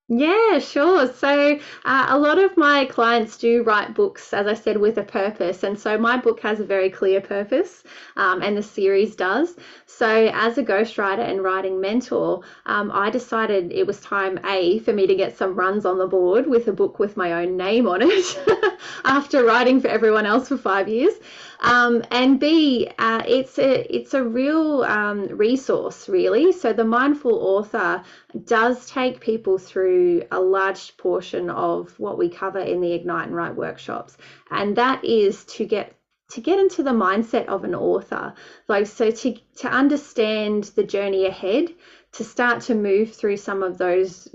Yeah, 0.08 0.58
sure. 0.58 1.06
So, 1.14 1.58
uh, 1.86 2.06
a 2.10 2.18
lot 2.18 2.38
of 2.38 2.58
my 2.58 2.84
clients 2.84 3.38
do 3.38 3.62
write 3.62 3.94
books, 3.94 4.34
as 4.34 4.46
I 4.46 4.52
said, 4.52 4.76
with 4.76 4.98
a 4.98 5.02
purpose. 5.02 5.62
And 5.62 5.78
so, 5.78 5.96
my 5.96 6.18
book 6.18 6.40
has 6.40 6.60
a 6.60 6.64
very 6.64 6.90
clear 6.90 7.22
purpose, 7.22 7.82
um, 8.16 8.42
and 8.42 8.54
the 8.56 8.62
series 8.62 9.16
does. 9.16 9.56
So, 9.86 10.30
as 10.34 10.58
a 10.58 10.62
ghostwriter 10.62 11.26
and 11.26 11.42
writing 11.42 11.80
mentor, 11.80 12.42
um, 12.66 12.90
I 12.92 13.08
decided 13.08 13.72
it 13.72 13.86
was 13.86 13.98
time, 14.02 14.38
A, 14.44 14.78
for 14.80 14.92
me 14.92 15.06
to 15.06 15.14
get 15.14 15.38
some 15.38 15.54
runs 15.54 15.86
on 15.86 15.96
the 15.98 16.06
board 16.06 16.46
with 16.46 16.68
a 16.68 16.72
book 16.72 16.98
with 16.98 17.16
my 17.16 17.32
own 17.42 17.56
name 17.56 17.88
on 17.88 18.02
it 18.02 18.38
after 19.06 19.42
writing 19.42 19.80
for 19.80 19.88
everyone 19.88 20.26
else 20.26 20.48
for 20.48 20.58
five 20.58 20.86
years. 20.86 21.14
Um, 21.60 22.04
and 22.10 22.38
B, 22.38 22.90
uh, 22.98 23.22
it's 23.26 23.58
a 23.58 23.94
it's 23.94 24.14
a 24.14 24.22
real 24.22 24.82
um, 24.84 25.28
resource, 25.28 26.08
really. 26.08 26.52
So 26.52 26.72
the 26.72 26.84
mindful 26.84 27.34
author 27.34 28.02
does 28.44 28.88
take 28.90 29.20
people 29.20 29.58
through 29.58 30.24
a 30.30 30.40
large 30.40 30.96
portion 30.96 31.50
of 31.50 31.98
what 31.98 32.18
we 32.18 32.28
cover 32.28 32.58
in 32.58 32.80
the 32.80 32.92
Ignite 32.92 33.26
and 33.26 33.36
Write 33.36 33.56
workshops, 33.56 34.16
and 34.50 34.76
that 34.76 35.04
is 35.04 35.44
to 35.46 35.64
get 35.64 35.94
to 36.30 36.40
get 36.40 36.58
into 36.58 36.82
the 36.82 36.90
mindset 36.90 37.46
of 37.46 37.64
an 37.64 37.74
author 37.74 38.34
like 38.66 38.86
so 38.86 39.10
to 39.10 39.34
to 39.56 39.68
understand 39.68 40.64
the 40.74 40.82
journey 40.82 41.26
ahead 41.26 41.68
to 42.12 42.24
start 42.24 42.62
to 42.62 42.74
move 42.74 43.12
through 43.12 43.36
some 43.36 43.62
of 43.62 43.76
those 43.76 44.28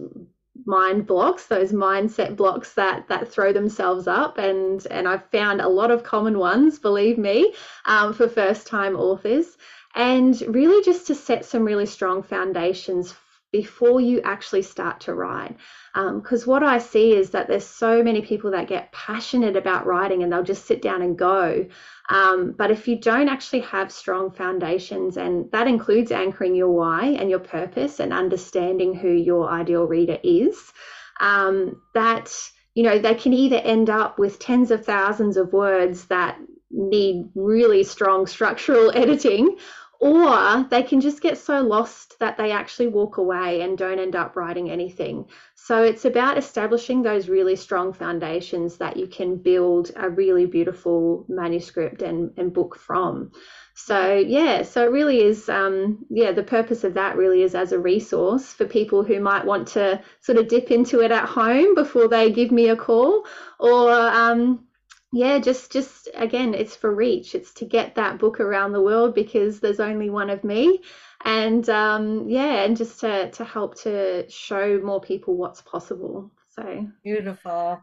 mind 0.65 1.07
blocks 1.07 1.47
those 1.47 1.71
mindset 1.71 2.35
blocks 2.35 2.73
that 2.73 3.07
that 3.07 3.27
throw 3.31 3.53
themselves 3.53 4.07
up 4.07 4.37
and 4.37 4.85
and 4.91 5.07
i've 5.07 5.25
found 5.31 5.61
a 5.61 5.67
lot 5.67 5.91
of 5.91 6.03
common 6.03 6.37
ones 6.37 6.79
believe 6.79 7.17
me 7.17 7.53
um, 7.85 8.13
for 8.13 8.27
first 8.27 8.67
time 8.67 8.95
authors 8.95 9.57
and 9.95 10.41
really 10.47 10.83
just 10.83 11.07
to 11.07 11.15
set 11.15 11.45
some 11.45 11.63
really 11.63 11.85
strong 11.85 12.21
foundations 12.21 13.15
before 13.51 13.99
you 13.99 14.21
actually 14.21 14.61
start 14.61 14.99
to 15.01 15.13
write. 15.13 15.57
Because 15.95 16.43
um, 16.43 16.49
what 16.49 16.63
I 16.63 16.77
see 16.77 17.13
is 17.15 17.31
that 17.31 17.47
there's 17.47 17.65
so 17.65 18.03
many 18.03 18.21
people 18.21 18.51
that 18.51 18.67
get 18.67 18.91
passionate 18.91 19.55
about 19.55 19.87
writing 19.87 20.21
and 20.21 20.31
they'll 20.31 20.43
just 20.43 20.65
sit 20.65 20.81
down 20.81 21.01
and 21.01 21.17
go. 21.17 21.65
Um, 22.09 22.55
but 22.57 22.71
if 22.71 22.87
you 22.87 22.97
don't 22.97 23.29
actually 23.29 23.61
have 23.61 23.91
strong 23.91 24.31
foundations, 24.31 25.17
and 25.17 25.51
that 25.51 25.67
includes 25.67 26.11
anchoring 26.11 26.55
your 26.55 26.71
why 26.71 27.05
and 27.19 27.29
your 27.29 27.39
purpose 27.39 27.99
and 27.99 28.11
understanding 28.11 28.95
who 28.95 29.09
your 29.09 29.49
ideal 29.49 29.85
reader 29.85 30.17
is, 30.23 30.73
um, 31.19 31.81
that 31.93 32.33
you 32.73 32.83
know 32.83 32.97
they 32.97 33.13
can 33.13 33.33
either 33.33 33.57
end 33.57 33.89
up 33.89 34.17
with 34.17 34.39
tens 34.39 34.71
of 34.71 34.85
thousands 34.85 35.37
of 35.37 35.53
words 35.53 36.05
that 36.05 36.39
need 36.71 37.29
really 37.35 37.83
strong 37.83 38.25
structural 38.25 38.91
editing 38.95 39.57
or 39.99 40.65
they 40.69 40.81
can 40.81 41.01
just 41.01 41.21
get 41.21 41.37
so 41.37 41.59
lost 41.61 42.17
that 42.19 42.37
they 42.37 42.51
actually 42.51 42.87
walk 42.87 43.17
away 43.17 43.61
and 43.61 43.77
don't 43.77 43.99
end 43.99 44.15
up 44.15 44.35
writing 44.37 44.71
anything. 44.71 45.25
So 45.55 45.83
it's 45.83 46.05
about 46.05 46.37
establishing 46.37 47.01
those 47.01 47.27
really 47.27 47.57
strong 47.57 47.91
foundations 47.91 48.77
that 48.77 48.95
you 48.95 49.07
can 49.07 49.35
build 49.35 49.91
a 49.97 50.09
really 50.09 50.45
beautiful 50.45 51.25
manuscript 51.27 52.01
and, 52.01 52.31
and 52.37 52.53
book 52.53 52.77
from. 52.77 53.31
So 53.75 54.15
yeah, 54.15 54.63
so 54.63 54.85
it 54.85 54.91
really 54.91 55.21
is 55.21 55.49
um, 55.49 56.05
yeah, 56.09 56.31
the 56.31 56.43
purpose 56.43 56.85
of 56.85 56.93
that 56.93 57.17
really 57.17 57.43
is 57.43 57.53
as 57.53 57.73
a 57.73 57.79
resource 57.79 58.53
for 58.53 58.65
people 58.65 59.03
who 59.03 59.19
might 59.19 59.45
want 59.45 59.67
to 59.69 60.01
sort 60.21 60.37
of 60.37 60.47
dip 60.47 60.71
into 60.71 61.01
it 61.01 61.11
at 61.11 61.25
home 61.25 61.75
before 61.75 62.07
they 62.07 62.31
give 62.31 62.51
me 62.51 62.69
a 62.69 62.75
call 62.75 63.25
or 63.59 63.91
um, 63.91 64.65
yeah 65.11 65.39
just 65.39 65.71
just 65.71 66.09
again 66.15 66.53
it's 66.53 66.75
for 66.75 66.93
reach. 66.93 67.35
It's 67.35 67.53
to 67.55 67.65
get 67.65 67.95
that 67.95 68.19
book 68.19 68.39
around 68.39 68.73
the 68.73 68.81
world 68.81 69.15
because 69.15 69.59
there's 69.59 69.79
only 69.79 70.09
one 70.09 70.29
of 70.29 70.43
me. 70.43 70.81
And 71.25 71.67
um, 71.69 72.29
yeah 72.29 72.63
and 72.63 72.77
just 72.77 72.99
to 73.01 73.31
to 73.31 73.43
help 73.43 73.79
to 73.81 74.29
show 74.29 74.79
more 74.79 75.01
people 75.01 75.35
what's 75.35 75.61
possible. 75.61 76.31
So 76.49 76.87
beautiful. 77.03 77.81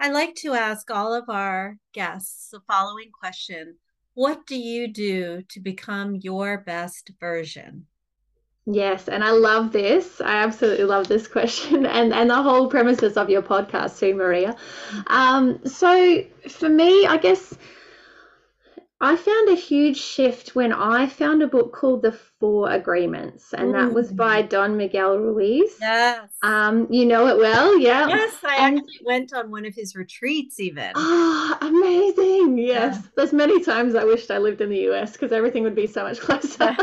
I 0.00 0.10
like 0.10 0.34
to 0.36 0.54
ask 0.54 0.90
all 0.90 1.14
of 1.14 1.28
our 1.28 1.78
guests 1.92 2.50
the 2.50 2.60
following 2.66 3.10
question. 3.12 3.76
What 4.14 4.46
do 4.46 4.56
you 4.56 4.88
do 4.88 5.42
to 5.48 5.60
become 5.60 6.16
your 6.16 6.58
best 6.58 7.10
version 7.20 7.86
Yes, 8.66 9.08
and 9.08 9.22
I 9.22 9.30
love 9.30 9.72
this. 9.72 10.20
I 10.20 10.36
absolutely 10.36 10.84
love 10.84 11.06
this 11.06 11.28
question 11.36 11.86
and, 11.86 12.12
and 12.12 12.30
the 12.30 12.42
whole 12.42 12.68
premises 12.68 13.16
of 13.16 13.28
your 13.28 13.42
podcast 13.42 13.98
too, 13.98 14.14
Maria. 14.14 14.56
Um, 15.08 15.60
so 15.66 16.22
for 16.48 16.68
me, 16.68 17.06
I 17.06 17.18
guess 17.18 17.54
I 19.00 19.16
found 19.16 19.50
a 19.50 19.54
huge 19.54 19.98
shift 19.98 20.54
when 20.54 20.72
I 20.72 21.06
found 21.06 21.42
a 21.42 21.46
book 21.46 21.74
called 21.74 22.00
The 22.00 22.12
Four 22.12 22.70
Agreements, 22.70 23.52
and 23.52 23.74
that 23.74 23.92
was 23.92 24.10
by 24.10 24.42
mm. 24.42 24.48
Don 24.48 24.78
Miguel 24.78 25.18
Ruiz. 25.18 25.76
Yes. 25.78 26.30
Um, 26.42 26.86
you 26.90 27.04
know 27.04 27.26
it 27.26 27.36
well, 27.36 27.78
yeah. 27.78 28.08
Yes, 28.08 28.34
I 28.42 28.66
and, 28.66 28.78
actually 28.78 29.00
went 29.04 29.34
on 29.34 29.50
one 29.50 29.66
of 29.66 29.74
his 29.74 29.94
retreats 29.94 30.58
even. 30.58 30.92
Oh, 30.94 31.58
amazing. 31.60 32.56
Yes. 32.56 32.96
Yeah. 32.96 33.02
There's 33.14 33.34
many 33.34 33.62
times 33.62 33.94
I 33.94 34.04
wished 34.04 34.30
I 34.30 34.38
lived 34.38 34.62
in 34.62 34.70
the 34.70 34.88
US 34.90 35.12
because 35.12 35.32
everything 35.32 35.64
would 35.64 35.74
be 35.74 35.86
so 35.86 36.04
much 36.04 36.20
closer. 36.20 36.74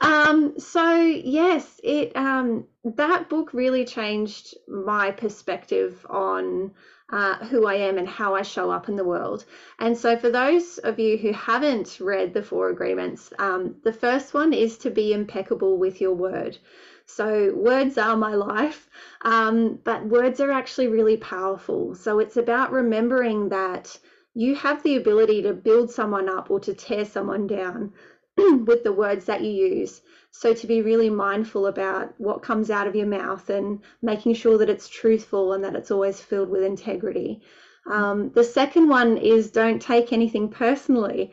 Um, 0.00 0.58
so 0.58 0.94
yes, 0.94 1.80
it 1.82 2.16
um 2.16 2.64
that 2.84 3.28
book 3.28 3.52
really 3.52 3.84
changed 3.84 4.56
my 4.68 5.10
perspective 5.10 6.06
on 6.08 6.72
uh, 7.12 7.34
who 7.46 7.66
I 7.66 7.74
am 7.74 7.98
and 7.98 8.08
how 8.08 8.34
I 8.34 8.42
show 8.42 8.70
up 8.70 8.88
in 8.88 8.96
the 8.96 9.04
world. 9.04 9.44
And 9.78 9.96
so, 9.96 10.16
for 10.16 10.30
those 10.30 10.78
of 10.78 10.98
you 10.98 11.16
who 11.18 11.32
haven't 11.32 11.98
read 12.00 12.32
the 12.32 12.42
four 12.42 12.68
agreements, 12.70 13.32
um, 13.38 13.76
the 13.82 13.92
first 13.92 14.32
one 14.32 14.52
is 14.52 14.78
to 14.78 14.90
be 14.90 15.12
impeccable 15.12 15.78
with 15.78 16.00
your 16.00 16.14
word. 16.14 16.58
So, 17.06 17.52
words 17.54 17.98
are 17.98 18.16
my 18.16 18.34
life, 18.34 18.88
um, 19.22 19.80
but 19.82 20.06
words 20.06 20.40
are 20.40 20.52
actually 20.52 20.86
really 20.88 21.16
powerful. 21.16 21.94
So, 21.94 22.20
it's 22.20 22.36
about 22.36 22.72
remembering 22.72 23.48
that 23.48 23.98
you 24.34 24.54
have 24.54 24.82
the 24.84 24.96
ability 24.96 25.42
to 25.42 25.52
build 25.52 25.90
someone 25.90 26.28
up 26.28 26.50
or 26.50 26.60
to 26.60 26.72
tear 26.72 27.04
someone 27.04 27.48
down 27.48 27.92
with 28.66 28.84
the 28.84 28.92
words 28.92 29.24
that 29.26 29.42
you 29.42 29.50
use. 29.50 30.02
So, 30.30 30.54
to 30.54 30.66
be 30.66 30.82
really 30.82 31.10
mindful 31.10 31.66
about 31.66 32.14
what 32.18 32.42
comes 32.42 32.70
out 32.70 32.86
of 32.86 32.94
your 32.94 33.06
mouth 33.06 33.50
and 33.50 33.80
making 34.00 34.34
sure 34.34 34.58
that 34.58 34.70
it's 34.70 34.88
truthful 34.88 35.52
and 35.52 35.64
that 35.64 35.74
it's 35.74 35.90
always 35.90 36.20
filled 36.20 36.50
with 36.50 36.62
integrity. 36.62 37.42
Um, 37.86 38.30
the 38.30 38.44
second 38.44 38.88
one 38.88 39.16
is 39.16 39.50
don't 39.50 39.82
take 39.82 40.12
anything 40.12 40.48
personally. 40.48 41.32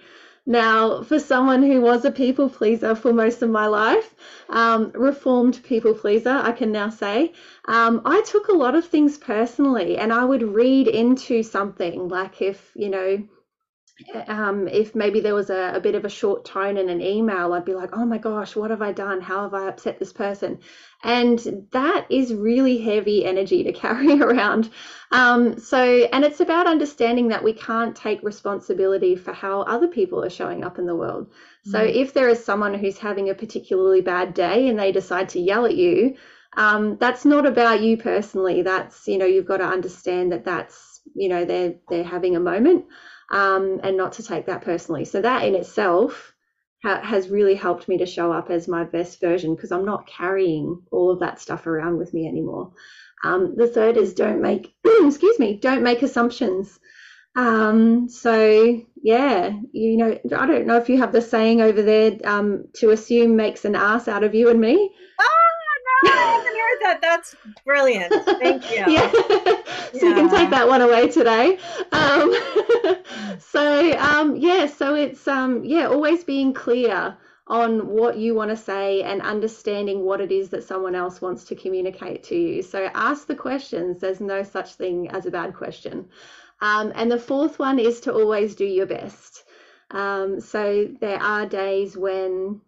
Now, 0.49 1.03
for 1.03 1.19
someone 1.19 1.61
who 1.61 1.81
was 1.81 2.05
a 2.05 2.11
people 2.11 2.49
pleaser 2.49 2.95
for 2.95 3.11
most 3.11 3.41
of 3.41 3.49
my 3.49 3.67
life, 3.67 4.15
um, 4.49 4.91
reformed 4.95 5.61
people 5.61 5.93
pleaser, 5.93 6.39
I 6.41 6.53
can 6.53 6.71
now 6.71 6.87
say, 6.89 7.33
um, 7.65 8.01
I 8.05 8.21
took 8.21 8.47
a 8.47 8.53
lot 8.53 8.73
of 8.73 8.85
things 8.85 9.17
personally 9.17 9.97
and 9.97 10.13
I 10.13 10.23
would 10.23 10.43
read 10.43 10.87
into 10.87 11.43
something 11.43 12.07
like 12.07 12.41
if, 12.41 12.71
you 12.75 12.87
know, 12.89 13.27
um, 14.27 14.67
if 14.67 14.93
maybe 14.93 15.19
there 15.21 15.33
was 15.33 15.49
a, 15.49 15.73
a, 15.75 15.79
bit 15.79 15.95
of 15.95 16.05
a 16.05 16.09
short 16.09 16.45
tone 16.45 16.77
in 16.77 16.87
an 16.89 17.01
email, 17.01 17.53
I'd 17.53 17.65
be 17.65 17.73
like, 17.73 17.89
oh 17.93 18.05
my 18.05 18.19
gosh, 18.19 18.55
what 18.55 18.69
have 18.69 18.81
I 18.81 18.91
done? 18.91 19.21
How 19.21 19.41
have 19.43 19.55
I 19.55 19.67
upset 19.67 19.97
this 19.97 20.13
person? 20.13 20.59
And 21.03 21.67
that 21.71 22.05
is 22.09 22.33
really 22.33 22.77
heavy 22.77 23.25
energy 23.25 23.63
to 23.63 23.73
carry 23.85 24.21
around. 24.21 24.69
Um, 25.11 25.59
so, 25.59 26.07
and 26.13 26.23
it's 26.23 26.41
about 26.41 26.67
understanding 26.67 27.29
that 27.29 27.43
we 27.43 27.53
can't 27.53 27.95
take 27.95 28.21
responsibility 28.21 29.15
for 29.15 29.33
how 29.33 29.61
other 29.61 29.87
people 29.87 30.23
are 30.23 30.29
showing 30.29 30.63
up 30.63 30.77
in 30.77 30.85
the 30.85 30.95
world. 30.95 31.31
So, 31.65 31.79
mm. 31.79 31.93
if 31.93 32.13
there 32.13 32.29
is 32.29 32.43
someone 32.43 32.75
who's 32.75 32.99
having 32.99 33.29
a 33.29 33.35
particularly 33.35 34.01
bad 34.01 34.33
day 34.35 34.67
and 34.67 34.77
they 34.77 34.91
decide 34.91 35.29
to 35.29 35.39
yell 35.39 35.65
at 35.65 35.75
you, 35.75 36.15
um, 36.55 36.97
that's 36.97 37.25
not 37.25 37.47
about 37.47 37.81
you 37.81 37.97
personally. 37.97 38.61
That's, 38.61 39.07
you 39.07 39.17
know, 39.17 39.25
you've 39.25 39.45
got 39.47 39.57
to 39.57 39.65
understand 39.65 40.31
that 40.31 40.45
that's, 40.45 41.01
you 41.15 41.29
know, 41.29 41.45
they're, 41.45 41.75
they're 41.89 42.03
having 42.03 42.35
a 42.35 42.39
moment 42.39 42.85
um, 43.31 43.79
and 43.83 43.97
not 43.97 44.13
to 44.13 44.23
take 44.23 44.45
that 44.45 44.61
personally. 44.63 45.05
So 45.05 45.21
that 45.21 45.43
in 45.43 45.55
itself 45.55 46.33
ha- 46.83 47.01
has 47.01 47.29
really 47.29 47.55
helped 47.55 47.87
me 47.87 47.97
to 47.97 48.05
show 48.05 48.31
up 48.31 48.49
as 48.49 48.67
my 48.67 48.83
best 48.83 49.19
version 49.19 49.55
because 49.55 49.71
I'm 49.71 49.85
not 49.85 50.07
carrying 50.07 50.81
all 50.91 51.11
of 51.11 51.19
that 51.19 51.39
stuff 51.39 51.67
around 51.67 51.97
with 51.97 52.13
me 52.13 52.27
anymore. 52.27 52.71
Um, 53.23 53.55
the 53.55 53.67
third 53.67 53.97
is 53.97 54.13
don't 54.13 54.41
make, 54.41 54.75
excuse 54.85 55.39
me, 55.39 55.57
don't 55.57 55.83
make 55.83 56.03
assumptions. 56.03 56.79
Um, 57.35 58.09
so 58.09 58.81
yeah, 59.03 59.51
you 59.71 59.97
know, 59.97 60.17
I 60.35 60.45
don't 60.47 60.65
know 60.65 60.77
if 60.77 60.89
you 60.89 60.97
have 60.97 61.11
the 61.11 61.21
saying 61.21 61.61
over 61.61 61.81
there, 61.81 62.17
um, 62.23 62.65
to 62.75 62.89
assume 62.91 63.35
makes 63.35 63.63
an 63.65 63.75
ass 63.75 64.07
out 64.07 64.23
of 64.23 64.33
you 64.33 64.49
and 64.49 64.59
me. 64.59 64.91
Oh 65.19 66.03
no, 66.03 66.36
that. 66.87 67.01
That's 67.01 67.35
brilliant. 67.65 68.13
Thank 68.39 68.71
you. 68.71 68.83
yeah. 68.87 69.11
so 69.11 69.19
yeah. 69.93 70.01
you 70.01 70.13
can 70.15 70.29
take 70.29 70.49
that 70.49 70.67
one 70.67 70.81
away 70.81 71.09
today. 71.09 71.57
Um, 71.91 72.33
so 73.39 73.97
um, 73.97 74.35
yeah, 74.35 74.67
so 74.67 74.95
it's 74.95 75.27
um, 75.27 75.63
yeah, 75.63 75.87
always 75.87 76.23
being 76.23 76.53
clear 76.53 77.17
on 77.47 77.87
what 77.87 78.17
you 78.17 78.35
want 78.35 78.51
to 78.51 78.57
say 78.57 79.03
and 79.03 79.21
understanding 79.21 80.03
what 80.03 80.19
it 80.19 80.31
is 80.31 80.49
that 80.49 80.63
someone 80.63 80.95
else 80.95 81.21
wants 81.21 81.45
to 81.45 81.55
communicate 81.55 82.23
to 82.23 82.35
you. 82.35 82.61
So 82.61 82.89
ask 82.93 83.25
the 83.25 83.35
questions. 83.35 83.99
There's 83.99 84.19
no 84.19 84.43
such 84.43 84.73
thing 84.73 85.09
as 85.11 85.25
a 85.25 85.31
bad 85.31 85.53
question. 85.53 86.09
Um, 86.61 86.91
and 86.95 87.09
the 87.09 87.19
fourth 87.19 87.57
one 87.57 87.79
is 87.79 88.01
to 88.01 88.13
always 88.13 88.55
do 88.55 88.65
your 88.65 88.85
best. 88.85 89.45
Um, 89.91 90.41
so 90.41 90.89
there 90.99 91.21
are 91.21 91.45
days 91.45 91.95
when 91.95 92.59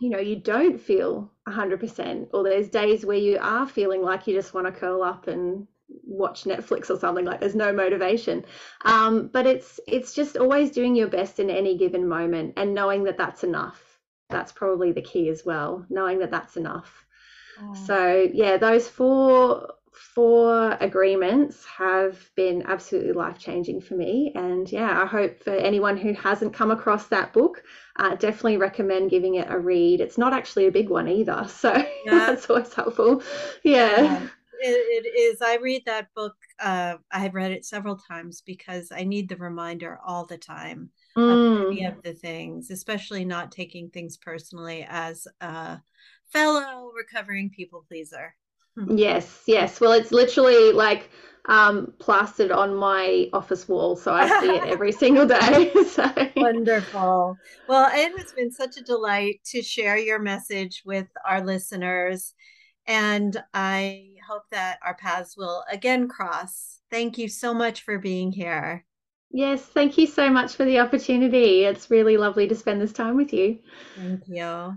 you 0.00 0.08
know, 0.08 0.18
you 0.18 0.36
don't 0.36 0.80
feel 0.80 1.30
100%, 1.46 2.28
or 2.32 2.42
there's 2.42 2.68
days 2.68 3.04
where 3.04 3.18
you 3.18 3.38
are 3.40 3.68
feeling 3.68 4.02
like 4.02 4.26
you 4.26 4.34
just 4.34 4.54
want 4.54 4.66
to 4.66 4.72
curl 4.72 5.02
up 5.02 5.28
and 5.28 5.66
watch 6.04 6.44
Netflix 6.44 6.88
or 6.88 6.98
something 6.98 7.24
like 7.24 7.40
there's 7.40 7.54
no 7.54 7.72
motivation. 7.72 8.44
Um, 8.84 9.28
but 9.32 9.46
it's 9.46 9.78
it's 9.86 10.14
just 10.14 10.36
always 10.36 10.70
doing 10.70 10.94
your 10.94 11.08
best 11.08 11.38
in 11.38 11.50
any 11.50 11.76
given 11.76 12.08
moment 12.08 12.54
and 12.56 12.74
knowing 12.74 13.04
that 13.04 13.18
that's 13.18 13.44
enough. 13.44 13.82
That's 14.30 14.52
probably 14.52 14.92
the 14.92 15.02
key 15.02 15.28
as 15.28 15.44
well, 15.44 15.84
knowing 15.90 16.20
that 16.20 16.30
that's 16.30 16.56
enough. 16.56 17.04
Oh. 17.60 17.74
So 17.74 18.28
yeah, 18.32 18.56
those 18.56 18.88
four 18.88 19.74
four 19.92 20.76
agreements 20.80 21.64
have 21.66 22.18
been 22.36 22.62
absolutely 22.66 23.12
life 23.12 23.38
changing 23.38 23.80
for 23.80 23.94
me. 23.94 24.32
And 24.34 24.70
yeah, 24.70 25.02
I 25.02 25.06
hope 25.06 25.42
for 25.42 25.54
anyone 25.54 25.96
who 25.96 26.12
hasn't 26.14 26.54
come 26.54 26.70
across 26.70 27.08
that 27.08 27.32
book, 27.32 27.62
uh, 27.96 28.14
definitely 28.14 28.56
recommend 28.56 29.10
giving 29.10 29.36
it 29.36 29.50
a 29.50 29.58
read. 29.58 30.00
It's 30.00 30.18
not 30.18 30.32
actually 30.32 30.66
a 30.66 30.72
big 30.72 30.88
one 30.88 31.08
either, 31.08 31.46
so 31.48 31.74
yeah. 31.74 32.26
that's 32.26 32.48
always 32.48 32.72
helpful. 32.72 33.22
Yeah. 33.62 34.00
yeah. 34.00 34.28
It, 34.62 35.06
it 35.06 35.18
is. 35.18 35.40
I 35.40 35.56
read 35.56 35.84
that 35.86 36.08
book. 36.14 36.34
Uh, 36.58 36.96
I 37.10 37.20
have 37.20 37.34
read 37.34 37.50
it 37.50 37.64
several 37.64 37.96
times 37.96 38.42
because 38.42 38.92
I 38.92 39.04
need 39.04 39.28
the 39.28 39.36
reminder 39.36 39.98
all 40.04 40.26
the 40.26 40.36
time 40.36 40.90
mm. 41.16 41.62
of 41.62 41.68
many 41.68 41.86
of 41.86 42.02
the 42.02 42.12
things, 42.12 42.70
especially 42.70 43.24
not 43.24 43.52
taking 43.52 43.88
things 43.88 44.18
personally 44.18 44.86
as 44.86 45.26
a 45.40 45.80
fellow 46.30 46.90
recovering 46.94 47.48
people 47.48 47.86
pleaser. 47.88 48.34
Hmm. 48.86 48.96
Yes, 48.96 49.42
yes. 49.46 49.80
Well, 49.80 49.92
it's 49.92 50.12
literally 50.12 50.72
like 50.72 51.10
um, 51.46 51.92
plastered 51.98 52.50
on 52.50 52.74
my 52.74 53.28
office 53.32 53.68
wall, 53.68 53.96
so 53.96 54.12
I 54.12 54.28
see 54.40 54.56
it 54.56 54.64
every 54.64 54.92
single 55.04 55.26
day. 55.26 55.72
so. 55.90 56.10
Wonderful. 56.36 57.38
Well, 57.66 57.90
it 57.92 58.16
has 58.16 58.32
been 58.32 58.50
such 58.50 58.76
a 58.76 58.82
delight 58.82 59.40
to 59.46 59.62
share 59.62 59.98
your 59.98 60.18
message 60.18 60.82
with 60.84 61.08
our 61.28 61.44
listeners, 61.44 62.34
and 62.86 63.42
I 63.52 64.14
hope 64.28 64.44
that 64.50 64.78
our 64.84 64.94
paths 64.94 65.36
will 65.36 65.64
again 65.70 66.08
cross. 66.08 66.80
Thank 66.90 67.18
you 67.18 67.28
so 67.28 67.54
much 67.54 67.82
for 67.82 67.98
being 67.98 68.32
here. 68.32 68.84
Yes, 69.32 69.62
thank 69.62 69.96
you 69.96 70.06
so 70.06 70.28
much 70.28 70.56
for 70.56 70.64
the 70.64 70.80
opportunity. 70.80 71.64
It's 71.64 71.90
really 71.90 72.16
lovely 72.16 72.48
to 72.48 72.54
spend 72.54 72.80
this 72.80 72.92
time 72.92 73.16
with 73.16 73.32
you. 73.32 73.58
Thank 73.96 74.22
you. 74.26 74.76